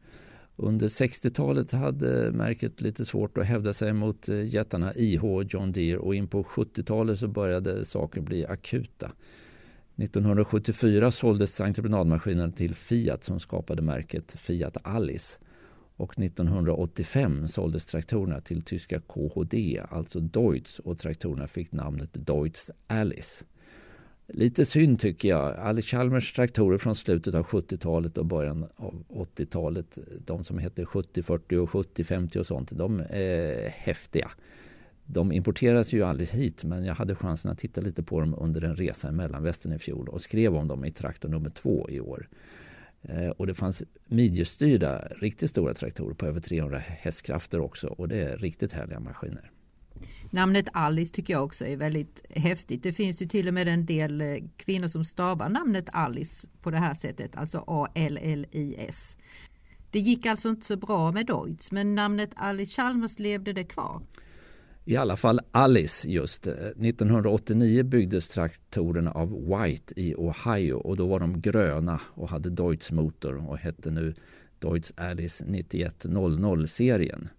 Under 0.55 0.87
60-talet 0.87 1.71
hade 1.71 2.31
märket 2.31 2.81
lite 2.81 3.05
svårt 3.05 3.37
att 3.37 3.45
hävda 3.45 3.73
sig 3.73 3.93
mot 3.93 4.29
eh, 4.29 4.45
jättarna 4.45 4.93
IH 4.95 5.25
och 5.25 5.43
John 5.43 5.71
Deere 5.71 5.97
och 5.97 6.15
in 6.15 6.27
på 6.27 6.43
70-talet 6.43 7.19
så 7.19 7.27
började 7.27 7.85
saker 7.85 8.21
bli 8.21 8.45
akuta. 8.45 9.11
1974 9.95 11.11
såldes 11.11 11.61
entreprenadmaskinen 11.61 12.51
till 12.51 12.75
Fiat 12.75 13.23
som 13.23 13.39
skapade 13.39 13.81
märket 13.81 14.35
Fiat 14.39 14.77
Alice. 14.83 15.39
Och 15.95 16.19
1985 16.19 17.47
såldes 17.47 17.85
traktorerna 17.85 18.41
till 18.41 18.61
tyska 18.61 18.99
KHD, 18.99 19.81
alltså 19.89 20.19
Deutz 20.19 20.79
och 20.79 20.99
traktorerna 20.99 21.47
fick 21.47 21.71
namnet 21.71 22.09
Deutz 22.13 22.71
Alice. 22.87 23.45
Lite 24.27 24.65
synd 24.65 24.99
tycker 24.99 25.29
jag. 25.29 25.55
Alice 25.57 25.87
Chalmers 25.87 26.33
traktorer 26.33 26.77
från 26.77 26.95
slutet 26.95 27.35
av 27.35 27.45
70-talet 27.45 28.17
och 28.17 28.25
början 28.25 28.67
av 28.75 29.03
80-talet, 29.09 29.97
de 30.25 30.43
som 30.43 30.57
heter 30.57 30.85
7040 30.85 31.57
och 31.57 31.69
7050 31.69 32.39
och 32.39 32.47
sånt, 32.47 32.71
de 32.71 32.99
är 33.09 33.69
häftiga. 33.69 34.31
De 35.05 35.31
importeras 35.31 35.93
ju 35.93 36.03
aldrig 36.03 36.29
hit 36.29 36.63
men 36.63 36.85
jag 36.85 36.95
hade 36.95 37.15
chansen 37.15 37.51
att 37.51 37.59
titta 37.59 37.81
lite 37.81 38.03
på 38.03 38.19
dem 38.19 38.35
under 38.37 38.61
en 38.61 38.75
resa 38.75 39.09
i 39.09 39.11
Mellanvästern 39.11 39.73
i 39.73 39.79
fjol 39.79 40.09
och 40.09 40.21
skrev 40.21 40.55
om 40.55 40.67
dem 40.67 40.85
i 40.85 40.91
traktor 40.91 41.29
nummer 41.29 41.49
två 41.49 41.89
i 41.89 41.99
år. 41.99 42.27
Eh, 43.01 43.29
och 43.29 43.47
det 43.47 43.53
fanns 43.53 43.83
midjestyrda, 44.05 45.07
riktigt 45.19 45.49
stora 45.49 45.73
traktorer 45.73 46.13
på 46.13 46.25
över 46.25 46.39
300 46.39 46.77
hästkrafter 46.77 47.59
också 47.59 47.87
och 47.87 48.07
det 48.07 48.17
är 48.17 48.37
riktigt 48.37 48.73
härliga 48.73 48.99
maskiner. 48.99 49.52
Namnet 50.33 50.67
Alice 50.73 51.13
tycker 51.13 51.33
jag 51.33 51.43
också 51.43 51.65
är 51.65 51.77
väldigt 51.77 52.21
häftigt. 52.29 52.83
Det 52.83 52.93
finns 52.93 53.21
ju 53.21 53.27
till 53.27 53.47
och 53.47 53.53
med 53.53 53.67
en 53.67 53.85
del 53.85 54.21
eh, 54.21 54.35
kvinnor 54.57 54.87
som 54.87 55.05
stavar 55.05 55.49
namnet 55.49 55.85
Alice 55.91 56.47
på 56.61 56.71
det 56.71 56.77
här 56.77 56.93
sättet, 56.93 57.35
alltså 57.35 57.63
A-L-L-I-S. 57.67 59.15
Det 59.91 59.99
gick 59.99 60.25
alltså 60.25 60.49
inte 60.49 60.65
så 60.65 60.75
bra 60.75 61.11
med 61.11 61.25
Deutz, 61.25 61.71
men 61.71 61.95
namnet 61.95 62.29
Alice 62.35 62.71
Chalmers 62.71 63.19
levde 63.19 63.53
det 63.53 63.63
kvar. 63.63 64.01
I 64.85 64.95
alla 64.95 65.17
fall 65.17 65.39
Alice 65.51 66.09
just. 66.09 66.47
Eh, 66.47 66.53
1989 66.53 67.83
byggdes 67.83 68.29
traktorerna 68.29 69.11
av 69.11 69.29
White 69.29 69.93
i 69.99 70.15
Ohio 70.15 70.73
och 70.73 70.97
då 70.97 71.07
var 71.07 71.19
de 71.19 71.41
gröna 71.41 72.01
och 72.13 72.29
hade 72.29 72.49
Deutz 72.49 72.91
motor 72.91 73.49
och 73.49 73.57
hette 73.57 73.91
nu 73.91 74.13
Deutz 74.59 74.93
Alice 74.97 75.45
9100-serien. 75.45 77.29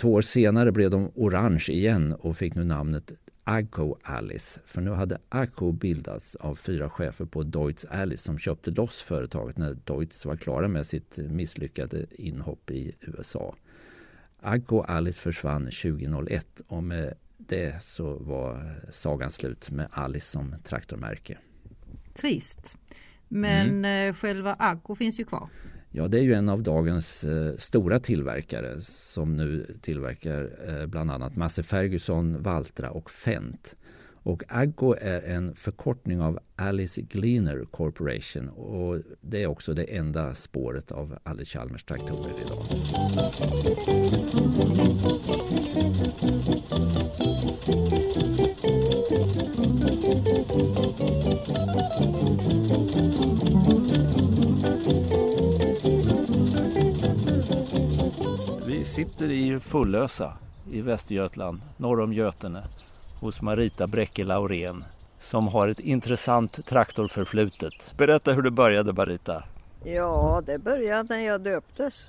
Två 0.00 0.12
år 0.12 0.22
senare 0.22 0.72
blev 0.72 0.90
de 0.90 1.10
orange 1.14 1.64
igen 1.68 2.12
och 2.12 2.36
fick 2.36 2.54
nu 2.54 2.64
namnet 2.64 3.12
Agco 3.44 3.96
Alice. 4.02 4.60
För 4.64 4.80
nu 4.80 4.90
hade 4.90 5.18
Agco 5.28 5.72
bildats 5.72 6.36
av 6.36 6.54
fyra 6.54 6.90
chefer 6.90 7.24
på 7.24 7.42
Deutz 7.42 7.84
Alice 7.84 8.24
som 8.24 8.38
köpte 8.38 8.70
loss 8.70 9.02
företaget 9.02 9.58
när 9.58 9.74
Deutz 9.74 10.24
var 10.24 10.36
klara 10.36 10.68
med 10.68 10.86
sitt 10.86 11.16
misslyckade 11.16 12.06
inhopp 12.10 12.70
i 12.70 12.92
USA. 13.00 13.54
Agco 14.40 14.80
Alice 14.80 15.20
försvann 15.20 15.64
2001 15.64 16.60
och 16.66 16.82
med 16.82 17.14
det 17.36 17.82
så 17.82 18.16
var 18.18 18.74
sagan 18.90 19.30
slut 19.30 19.70
med 19.70 19.88
Alice 19.90 20.30
som 20.30 20.54
traktormärke. 20.64 21.38
Trist. 22.14 22.76
Men 23.28 23.68
mm. 23.68 24.08
Eh, 24.08 24.14
själva 24.14 24.56
Agco 24.58 24.94
finns 24.94 25.20
ju 25.20 25.24
kvar. 25.24 25.48
Ja, 25.92 26.08
det 26.08 26.18
är 26.18 26.22
ju 26.22 26.34
en 26.34 26.48
av 26.48 26.62
dagens 26.62 27.24
eh, 27.24 27.56
stora 27.56 28.00
tillverkare 28.00 28.80
som 28.80 29.36
nu 29.36 29.76
tillverkar 29.80 30.50
eh, 30.68 30.86
bland 30.86 31.10
annat 31.10 31.36
Masse 31.36 31.62
Ferguson, 31.62 32.42
Valtra 32.42 32.90
och 32.90 33.10
Fent. 33.10 33.76
Och 34.22 34.42
Agco 34.48 34.94
är 35.00 35.22
en 35.22 35.54
förkortning 35.54 36.20
av 36.20 36.38
Alice 36.56 37.00
Gleaner 37.00 37.64
Corporation 37.64 38.48
och 38.48 39.02
det 39.20 39.42
är 39.42 39.46
också 39.46 39.74
det 39.74 39.84
enda 39.84 40.34
spåret 40.34 40.92
av 40.92 41.18
Alice 41.22 41.58
Chalmers 41.58 41.84
traktorer 41.84 42.34
idag. 42.44 42.64
Mm. 47.66 48.09
Sitter 59.00 59.30
i 59.30 59.60
Fullösa 59.60 60.32
i 60.70 60.80
Västergötland, 60.80 61.60
norr 61.76 62.00
om 62.00 62.12
Götene, 62.12 62.62
hos 63.20 63.42
Marita 63.42 63.86
Bräcke 63.86 64.24
Laurén 64.24 64.84
som 65.20 65.48
har 65.48 65.68
ett 65.68 65.80
intressant 65.80 66.66
traktorförflutet. 66.66 67.72
Berätta 67.96 68.32
hur 68.32 68.42
det 68.42 68.50
började 68.50 68.92
Marita. 68.92 69.44
Ja, 69.84 70.42
det 70.46 70.58
började 70.58 71.14
när 71.14 71.20
jag 71.20 71.40
döptes. 71.40 72.06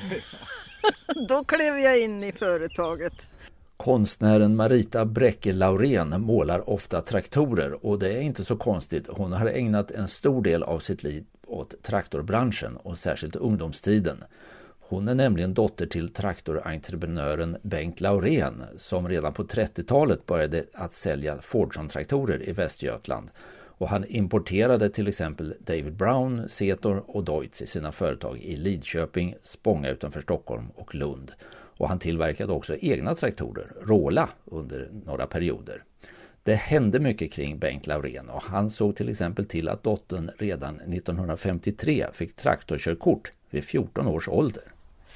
Då 1.28 1.44
klev 1.44 1.78
jag 1.78 2.00
in 2.00 2.24
i 2.24 2.32
företaget. 2.32 3.28
Konstnären 3.76 4.56
Marita 4.56 5.04
Bräcke 5.04 5.52
Laurén 5.52 6.20
målar 6.20 6.70
ofta 6.70 7.00
traktorer 7.00 7.86
och 7.86 7.98
det 7.98 8.12
är 8.12 8.20
inte 8.20 8.44
så 8.44 8.56
konstigt. 8.56 9.06
Hon 9.08 9.32
har 9.32 9.46
ägnat 9.46 9.90
en 9.90 10.08
stor 10.08 10.42
del 10.42 10.62
av 10.62 10.78
sitt 10.78 11.02
liv 11.02 11.24
åt 11.46 11.82
traktorbranschen 11.82 12.76
och 12.76 12.98
särskilt 12.98 13.36
ungdomstiden. 13.36 14.24
Hon 14.90 15.08
är 15.08 15.14
nämligen 15.14 15.54
dotter 15.54 15.86
till 15.86 16.12
traktorentreprenören 16.12 17.56
Bengt 17.62 18.00
Laurén 18.00 18.64
som 18.76 19.08
redan 19.08 19.32
på 19.32 19.44
30-talet 19.44 20.26
började 20.26 20.64
att 20.74 20.94
sälja 20.94 21.38
Fordson-traktorer 21.42 22.48
i 22.48 22.52
Västergötland. 22.52 23.30
Och 23.52 23.88
han 23.88 24.04
importerade 24.04 24.90
till 24.90 25.08
exempel 25.08 25.54
David 25.58 25.92
Brown, 25.92 26.48
Setor 26.48 27.02
och 27.06 27.24
Deutz 27.24 27.62
i 27.62 27.66
sina 27.66 27.92
företag 27.92 28.38
i 28.38 28.56
Lidköping, 28.56 29.34
Spånga 29.42 29.88
utanför 29.90 30.20
Stockholm 30.20 30.66
och 30.74 30.94
Lund. 30.94 31.32
Och 31.52 31.88
han 31.88 31.98
tillverkade 31.98 32.52
också 32.52 32.76
egna 32.76 33.14
traktorer, 33.14 33.66
Rola, 33.82 34.28
under 34.44 34.88
några 35.06 35.26
perioder. 35.26 35.84
Det 36.42 36.54
hände 36.54 37.00
mycket 37.00 37.32
kring 37.32 37.58
Bengt 37.58 37.86
Laurén 37.86 38.28
och 38.28 38.42
han 38.42 38.70
såg 38.70 38.96
till 38.96 39.08
exempel 39.08 39.46
till 39.46 39.68
att 39.68 39.82
dottern 39.82 40.30
redan 40.38 40.80
1953 40.80 42.06
fick 42.12 42.36
traktorkörkort 42.36 43.32
vid 43.50 43.64
14 43.64 44.06
års 44.06 44.28
ålder. 44.28 44.62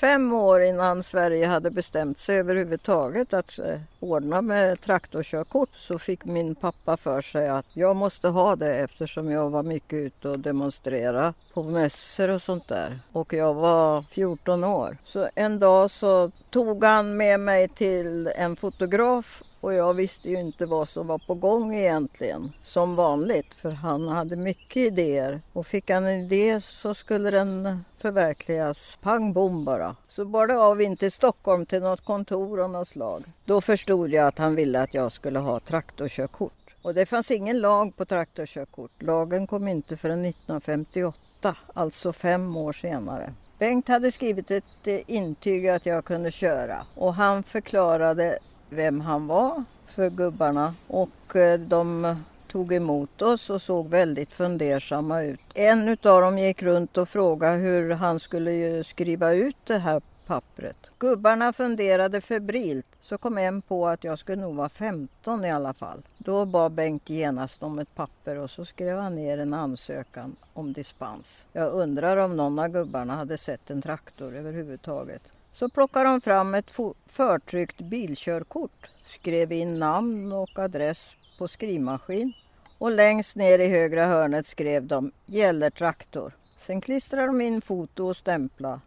Fem 0.05 0.33
år 0.33 0.63
innan 0.63 1.03
Sverige 1.03 1.47
hade 1.47 1.71
bestämt 1.71 2.19
sig 2.19 2.39
överhuvudtaget 2.39 3.35
att 3.35 3.59
eh, 3.59 3.81
ordna 4.01 4.43
med 4.43 4.81
traktorkörkort 4.81 5.69
så 5.73 5.99
fick 5.99 6.25
min 6.25 6.55
pappa 6.55 6.97
för 6.97 7.23
sig 7.23 7.49
att 7.49 7.67
jag 7.73 7.97
måste 7.97 8.29
ha 8.29 8.57
det 8.57 8.77
eftersom 8.77 9.31
jag 9.31 9.51
var 9.51 9.63
mycket 9.63 9.97
ute 9.97 10.29
och 10.29 10.39
demonstrerade 10.39 11.33
på 11.55 11.63
mässor 11.63 12.29
och 12.29 12.43
sånt 12.43 12.69
där. 12.69 12.99
Och 13.13 13.33
jag 13.33 13.55
var 13.55 14.05
14 14.11 14.65
år. 14.65 14.97
Så 15.05 15.29
en 15.35 15.59
dag 15.59 15.91
så 15.91 16.31
tog 16.51 16.85
han 16.85 17.17
med 17.17 17.41
mig 17.41 17.69
till 17.69 18.27
en 18.27 18.57
fotograf 18.57 19.43
och 19.65 19.75
jag 19.75 19.95
visste 19.95 20.31
ju 20.31 20.41
inte 20.41 20.67
vad 20.67 20.89
som 20.89 21.07
var 21.07 21.19
på 21.19 21.35
gång 21.35 21.75
egentligen, 21.75 22.53
som 22.63 22.97
vanligt, 22.97 23.55
för 23.55 23.71
han 23.71 24.09
hade 24.09 24.37
mycket 24.37 24.77
idéer. 24.77 25.41
Och 25.53 25.67
fick 25.67 25.91
han 25.91 26.05
en 26.05 26.21
idé 26.21 26.61
så 26.61 26.95
skulle 26.95 27.31
den 27.31 27.85
förverkligas 27.99 28.99
pang 29.03 29.33
bom 29.33 29.65
bara. 29.65 29.97
Så 30.09 30.25
bar 30.25 30.47
det 30.47 30.59
av 30.59 30.83
in 30.83 30.97
till 30.97 31.13
Stockholm 31.13 31.67
till 31.67 31.83
något 31.83 32.05
kontor 32.05 32.61
av 32.61 32.71
något 32.71 32.89
slag. 32.89 33.25
Då 33.45 33.61
förstod 33.61 34.11
jag 34.11 34.27
att 34.27 34.39
han 34.39 34.55
ville 34.55 34.83
att 34.83 34.95
jag 34.95 35.13
skulle 35.13 35.39
ha 35.39 35.61
traktorkörkort. 35.61 36.75
Och 36.83 36.95
det 36.95 37.07
fanns 37.07 37.31
ingen 37.31 37.61
lag 37.61 37.97
på 37.97 38.05
traktorkörkort. 38.05 39.03
Lagen 39.03 39.47
kom 39.47 39.69
inte 39.69 39.97
förrän 39.97 40.25
1958, 40.25 41.57
alltså 41.75 42.13
fem 42.13 42.57
år 42.57 42.73
senare. 42.73 43.33
Bengt 43.59 43.89
hade 43.89 44.13
skrivit 44.13 44.51
ett 44.51 44.65
eh, 44.85 45.01
intyg 45.07 45.69
att 45.69 45.87
jag 45.87 46.05
kunde 46.05 46.33
köra 46.33 46.87
och 46.95 47.15
han 47.15 47.43
förklarade 47.43 48.39
vem 48.75 49.01
han 49.01 49.27
var 49.27 49.65
för 49.95 50.11
gubbarna 50.11 50.75
och 50.87 51.37
eh, 51.37 51.61
de 51.61 52.17
tog 52.49 52.73
emot 52.73 53.23
oss 53.23 53.51
och 53.51 53.63
såg 53.63 53.89
väldigt 53.89 54.33
fundersamma 54.33 55.23
ut. 55.23 55.41
En 55.55 55.89
utav 55.89 56.21
dem 56.21 56.39
gick 56.39 56.63
runt 56.63 56.97
och 56.97 57.09
frågade 57.09 57.57
hur 57.57 57.91
han 57.91 58.21
skulle 58.21 58.85
skriva 58.85 59.33
ut 59.33 59.57
det 59.67 59.79
här 59.79 60.03
pappret. 60.27 60.77
Gubbarna 60.99 61.53
funderade 61.53 62.21
febrilt 62.21 62.87
så 63.01 63.19
kom 63.19 63.39
en 63.39 63.63
på 63.63 63.87
att 63.87 64.05
jag 64.05 64.19
skulle 64.19 64.43
nog 64.43 64.55
vara 64.55 64.69
15 64.69 65.45
i 65.45 65.51
alla 65.51 65.75
fall. 65.75 66.03
Då 66.19 66.45
bad 66.45 66.73
Bengt 66.73 67.11
genast 67.11 67.63
om 67.63 67.79
ett 67.79 67.95
papper 67.95 68.37
och 68.39 68.51
så 68.51 68.65
skrev 68.65 68.99
han 68.99 69.15
ner 69.15 69.39
en 69.39 69.55
ansökan 69.55 70.37
om 70.53 70.73
dispens. 70.73 71.45
Jag 71.53 71.73
undrar 71.73 72.17
om 72.17 72.37
någon 72.37 72.59
av 72.59 72.69
gubbarna 72.69 73.15
hade 73.15 73.39
sett 73.39 73.71
en 73.71 73.83
traktor 73.83 74.37
överhuvudtaget. 74.37 75.23
Så 75.55 75.69
plockade 75.69 76.09
de 76.09 76.21
fram 76.21 76.55
ett 76.55 76.71
förtryckt 77.07 77.81
bilkörkort, 77.81 78.91
skrev 79.07 79.53
in 79.53 79.79
namn 79.79 80.33
och 80.33 80.59
adress 80.59 81.17
på 81.39 81.49
skrivmaskin 81.49 82.33
och 82.79 82.91
längst 82.91 83.37
ner 83.37 83.59
i 83.59 83.69
högra 83.69 84.07
hörnet 84.07 84.47
skrev 84.47 84.87
de 84.87 85.13
Gäller 85.27 85.71
traktor. 85.71 86.33
Sen 86.59 86.81
klistrade 86.81 87.27
de 87.27 87.41
in 87.41 87.61
foto 87.61 88.09
och 88.09 88.17
stämpla 88.17 88.81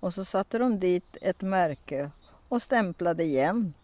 och 0.00 0.14
så 0.14 0.24
satte 0.24 0.58
de 0.58 0.80
dit 0.80 1.16
ett 1.20 1.40
märke 1.40 2.10
och 2.48 2.62
stämplade 2.62 3.24
igen. 3.24 3.74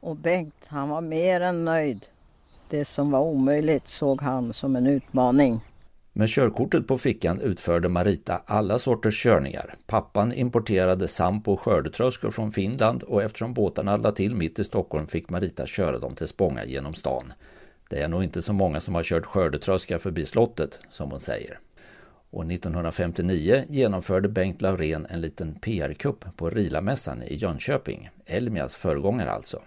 Och 0.00 0.16
Bengt, 0.16 0.64
han 0.66 0.88
var 0.88 1.00
mer 1.00 1.40
än 1.40 1.64
nöjd. 1.64 2.06
Det 2.68 2.84
som 2.84 3.10
var 3.10 3.20
omöjligt 3.20 3.88
såg 3.88 4.22
han 4.22 4.52
som 4.52 4.76
en 4.76 4.86
utmaning. 4.86 5.60
Med 6.14 6.28
körkortet 6.28 6.86
på 6.86 6.98
fickan 6.98 7.40
utförde 7.40 7.88
Marita 7.88 8.42
alla 8.46 8.78
sorters 8.78 9.22
körningar. 9.22 9.74
Pappan 9.86 10.32
importerade 10.32 11.08
sampo 11.08 11.52
och 11.52 11.60
skördetröskor 11.60 12.30
från 12.30 12.50
Finland 12.52 13.02
och 13.02 13.22
eftersom 13.22 13.54
båtarna 13.54 13.96
lade 13.96 14.16
till 14.16 14.36
mitt 14.36 14.58
i 14.58 14.64
Stockholm 14.64 15.06
fick 15.06 15.30
Marita 15.30 15.66
köra 15.66 15.98
dem 15.98 16.14
till 16.14 16.28
Spånga 16.28 16.64
genom 16.64 16.94
stan. 16.94 17.32
Det 17.88 18.02
är 18.02 18.08
nog 18.08 18.24
inte 18.24 18.42
så 18.42 18.52
många 18.52 18.80
som 18.80 18.94
har 18.94 19.02
kört 19.02 19.26
skördetröska 19.26 19.98
förbi 19.98 20.26
slottet, 20.26 20.80
som 20.90 21.10
hon 21.10 21.20
säger. 21.20 21.58
Och 22.30 22.52
1959 22.52 23.64
genomförde 23.68 24.28
Bengt 24.28 24.62
Laurén 24.62 25.06
en 25.10 25.20
liten 25.20 25.54
PR-kupp 25.54 26.24
på 26.36 26.50
Rilamässan 26.50 27.22
i 27.22 27.34
Jönköping, 27.34 28.10
Elmias 28.26 28.76
föregångare 28.76 29.30
alltså. 29.30 29.62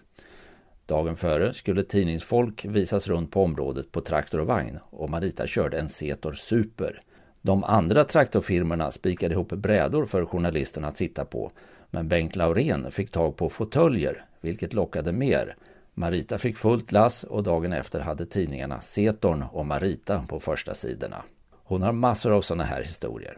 Dagen 0.85 1.15
före 1.15 1.53
skulle 1.53 1.83
tidningsfolk 1.83 2.65
visas 2.65 3.07
runt 3.07 3.31
på 3.31 3.43
området 3.43 3.91
på 3.91 4.01
traktor 4.01 4.39
och 4.39 4.47
vagn 4.47 4.79
och 4.89 5.09
Marita 5.09 5.47
körde 5.47 5.79
en 5.79 5.89
Setor 5.89 6.33
Super. 6.33 7.01
De 7.41 7.63
andra 7.63 8.03
traktorfirmorna 8.03 8.91
spikade 8.91 9.33
ihop 9.33 9.49
brädor 9.49 10.05
för 10.05 10.25
journalisterna 10.25 10.87
att 10.87 10.97
sitta 10.97 11.25
på 11.25 11.51
men 11.91 12.07
Bengt 12.07 12.35
Laurén 12.35 12.91
fick 12.91 13.11
tag 13.11 13.35
på 13.35 13.49
fåtöljer, 13.49 14.25
vilket 14.41 14.73
lockade 14.73 15.11
mer. 15.11 15.55
Marita 15.93 16.37
fick 16.37 16.57
fullt 16.57 16.91
lass 16.91 17.23
och 17.23 17.43
dagen 17.43 17.73
efter 17.73 17.99
hade 17.99 18.25
tidningarna 18.25 18.81
Setorn 18.81 19.43
och 19.51 19.65
Marita 19.65 20.25
på 20.29 20.39
första 20.39 20.73
sidorna. 20.73 21.23
Hon 21.63 21.81
har 21.81 21.91
massor 21.91 22.31
av 22.31 22.41
sådana 22.41 22.63
här 22.63 22.81
historier. 22.81 23.35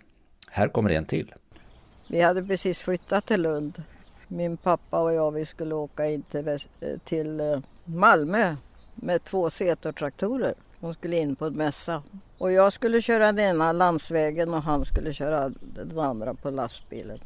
Här 0.49 0.67
kommer 0.67 0.89
en 0.89 1.05
till. 1.05 1.33
Vi 2.07 2.21
hade 2.21 2.43
precis 2.43 2.79
flyttat 2.79 3.25
till 3.25 3.41
Lund 3.41 3.83
min 4.27 4.57
pappa 4.57 4.99
och 4.99 5.13
jag 5.13 5.31
vi 5.31 5.45
skulle 5.45 5.75
åka 5.75 6.09
in 6.09 6.21
till, 6.21 6.59
till 7.03 7.39
eh, 7.39 7.59
Malmö 7.85 8.55
med 8.95 9.23
två 9.23 9.49
Setor-traktorer. 9.49 10.53
De 10.79 10.93
skulle 10.93 11.17
in 11.17 11.35
på 11.35 11.45
en 11.45 11.53
mässa. 11.53 12.03
Och 12.37 12.51
jag 12.51 12.73
skulle 12.73 13.01
köra 13.01 13.25
den 13.25 13.39
ena 13.39 13.71
landsvägen 13.71 14.53
och 14.53 14.61
han 14.61 14.85
skulle 14.85 15.13
köra 15.13 15.49
den 15.59 15.99
andra 15.99 16.33
på 16.33 16.49
lastbilen. 16.49 17.19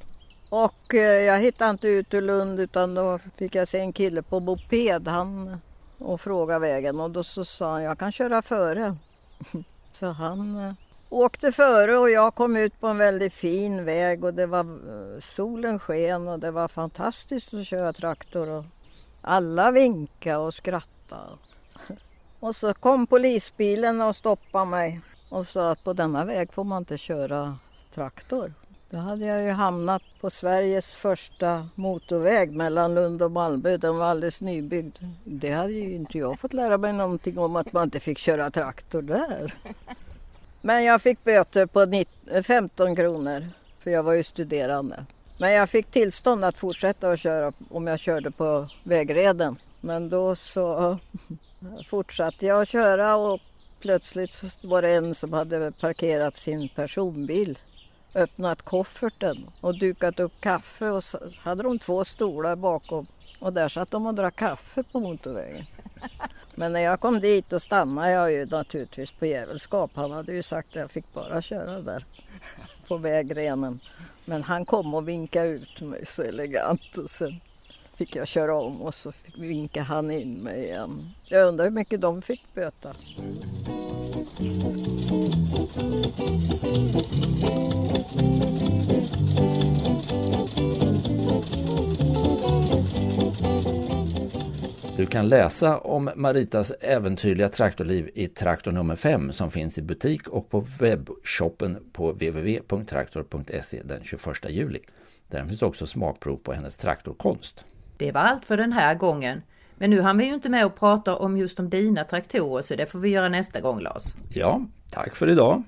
Och 0.50 0.94
eh, 0.94 1.00
jag 1.00 1.40
hittade 1.40 1.72
inte 1.72 1.88
ut 1.88 2.14
ur 2.14 2.22
Lund 2.22 2.60
utan 2.60 2.96
då 2.96 3.20
fick 3.38 3.56
jag 3.56 3.68
se 3.68 3.80
en 3.80 3.94
kille 3.94 4.22
på 4.22 4.40
moped 4.40 5.08
han, 5.08 5.58
och 5.98 6.22
fråga 6.22 6.60
vägen 6.60 7.00
och 7.00 7.12
då 7.12 7.24
så 7.24 7.46
sa 7.46 7.72
han 7.72 7.84
jag 7.84 7.98
kan 7.98 8.12
köra 8.12 8.42
före. 8.42 8.96
så 9.92 10.08
han 10.08 10.56
eh, 10.56 10.74
åkte 11.12 11.52
före 11.52 11.98
och 11.98 12.10
jag 12.10 12.36
kom 12.36 12.56
ut 12.56 12.80
på 12.80 12.88
en 12.88 12.98
väldigt 12.98 13.34
fin 13.34 13.86
väg 13.86 14.24
och 14.24 14.34
det 14.34 14.46
var 14.46 14.66
solen 15.22 15.80
sken 15.80 16.28
och 16.28 16.40
det 16.40 16.52
var 16.52 16.68
fantastiskt 16.68 17.54
att 17.54 17.68
köra 17.68 17.94
traktor 17.94 18.50
och 18.50 18.66
alla 19.22 19.72
vinkade 19.72 20.38
och 20.38 20.54
skrattade. 20.54 21.38
Och 22.40 22.56
så 22.56 22.74
kom 22.74 23.08
polisbilen 23.08 24.02
och 24.02 24.16
stoppade 24.16 24.66
mig 24.66 25.02
och 25.30 25.48
sa 25.48 25.72
att 25.72 25.84
på 25.84 25.94
denna 25.94 26.26
väg 26.26 26.54
får 26.54 26.64
man 26.64 26.82
inte 26.82 26.98
köra 26.98 27.58
traktor. 27.94 28.54
Då 28.90 28.98
hade 28.98 29.26
jag 29.26 29.44
ju 29.44 29.52
hamnat 29.52 30.02
på 30.22 30.30
Sveriges 30.30 30.96
första 30.96 31.70
motorväg 31.76 32.52
mellan 32.52 32.96
Lund 32.96 33.22
och 33.22 33.32
Malmö. 33.32 33.78
Den 33.78 33.98
var 33.98 34.06
alldeles 34.06 34.42
nybyggd. 34.42 34.98
Det 35.24 35.52
hade 35.52 35.74
ju 35.74 35.94
inte 35.94 36.18
jag 36.18 36.40
fått 36.40 36.54
lära 36.54 36.78
mig 36.78 36.94
någonting 36.94 37.38
om 37.38 37.56
att 37.56 37.74
man 37.74 37.84
inte 37.84 38.00
fick 38.00 38.18
köra 38.18 38.52
traktor 38.52 39.02
där. 39.02 39.54
Men 40.62 40.84
jag 40.84 41.02
fick 41.02 41.24
böter 41.24 41.66
på 41.66 42.04
15 42.44 42.96
kronor 42.96 43.50
för 43.84 43.92
jag 43.92 44.04
var 44.04 44.14
ju 44.14 44.24
studerande. 44.24 45.06
Men 45.38 45.52
jag 45.52 45.70
fick 45.70 45.92
tillstånd 45.92 46.46
att 46.46 46.58
fortsätta 46.58 47.12
att 47.12 47.20
köra 47.20 47.52
om 47.70 47.88
jag 47.88 48.00
körde 48.00 48.32
på 48.32 48.68
vägreden. 48.84 49.58
Men 49.80 50.10
då 50.10 50.36
så 50.36 50.98
fortsatte 51.90 52.46
jag 52.46 52.62
att 52.62 52.70
köra 52.70 53.16
och 53.16 53.40
plötsligt 53.80 54.34
så 54.34 54.48
var 54.62 54.82
det 54.82 54.92
en 54.92 55.16
som 55.16 55.34
hade 55.34 55.72
parkerat 55.72 56.36
sin 56.36 56.70
personbil 56.70 57.60
öppnat 58.16 58.62
kofferten 58.62 59.46
och 59.62 59.80
dukat 59.80 60.20
upp 60.20 60.42
kaffe 60.42 60.90
och 60.90 61.04
så 61.04 61.20
hade 61.40 61.64
de 61.64 61.80
två 61.80 62.06
stolar 62.06 62.56
bakom 62.56 63.08
och 63.40 63.54
där 63.54 63.70
satt 63.70 63.92
de 63.92 64.06
och 64.06 64.14
drack 64.14 64.36
kaffe 64.36 64.84
på 64.84 65.00
motorvägen. 65.00 65.66
Men 66.56 66.74
när 66.74 66.80
jag 66.80 67.00
kom 67.00 67.20
dit 67.20 67.50
då 67.50 67.60
stannade 67.60 68.12
jag 68.12 68.32
ju 68.32 68.46
naturligtvis 68.46 69.12
på 69.12 69.26
djävulskap. 69.26 69.92
Han 69.94 70.12
hade 70.12 70.34
ju 70.34 70.44
sagt 70.44 70.70
att 70.70 70.76
jag 70.76 70.92
fick 70.92 71.14
bara 71.14 71.42
köra 71.42 71.82
där 71.82 72.06
på 72.88 72.98
vägrenen. 72.98 73.80
Men 74.26 74.44
han 74.44 74.66
kom 74.66 74.94
och 74.94 75.08
vinkade 75.08 75.48
ut 75.48 75.82
mig 75.82 76.06
så 76.06 76.22
elegant 76.22 76.98
och 76.98 77.10
sen 77.10 77.40
fick 77.98 78.16
jag 78.16 78.28
köra 78.28 78.56
om 78.56 78.82
och 78.82 78.94
så 78.94 79.12
vinkade 79.38 79.86
han 79.86 80.12
in 80.12 80.34
mig 80.34 80.64
igen. 80.64 81.14
Jag 81.28 81.48
undrar 81.48 81.66
hur 81.66 81.72
mycket 81.72 82.02
de 82.02 82.22
fick 82.22 82.54
böta. 82.54 82.96
Du 95.02 95.08
kan 95.08 95.30
läsa 95.30 95.78
om 95.78 96.10
Maritas 96.16 96.72
äventyrliga 96.72 97.50
traktorliv 97.50 98.10
i 98.14 98.28
Traktor 98.28 98.72
nummer 98.72 98.96
5 98.96 99.32
som 99.32 99.52
finns 99.52 99.78
i 99.78 99.82
butik 99.82 100.28
och 100.28 100.50
på 100.50 100.66
webbshoppen 100.80 101.78
på 101.94 102.12
www.traktor.se 102.12 103.82
den 103.84 104.04
21 104.04 104.22
juli. 104.50 104.80
Där 105.28 105.46
finns 105.46 105.62
också 105.62 105.88
smakprov 105.88 106.38
på 106.38 106.54
hennes 106.54 106.76
traktorkonst. 106.76 107.66
Det 107.98 108.12
var 108.12 108.22
allt 108.22 108.46
för 108.46 108.58
den 108.58 108.74
här 108.74 108.96
gången. 108.96 109.42
Men 109.76 109.90
nu 109.90 110.02
hann 110.02 110.18
vi 110.18 110.26
ju 110.26 110.34
inte 110.34 110.50
med 110.50 110.66
att 110.66 110.80
prata 110.80 111.16
om 111.16 111.38
just 111.38 111.60
om 111.60 111.70
dina 111.70 112.04
traktorer 112.04 112.64
så 112.64 112.76
det 112.76 112.86
får 112.86 113.00
vi 113.00 113.10
göra 113.10 113.30
nästa 113.30 113.62
gång 113.62 113.80
Lars. 113.80 114.04
Ja, 114.30 114.66
tack 114.92 115.16
för 115.16 115.30
idag. 115.30 115.64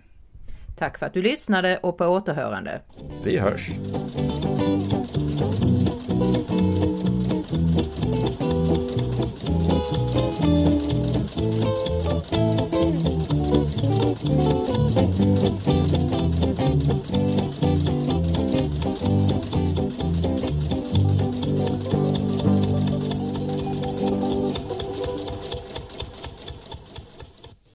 Tack 0.78 0.98
för 0.98 1.06
att 1.06 1.14
du 1.14 1.22
lyssnade 1.22 1.78
och 1.78 1.98
på 1.98 2.06
återhörande. 2.06 2.82
Vi 3.24 3.38
hörs. 3.38 3.70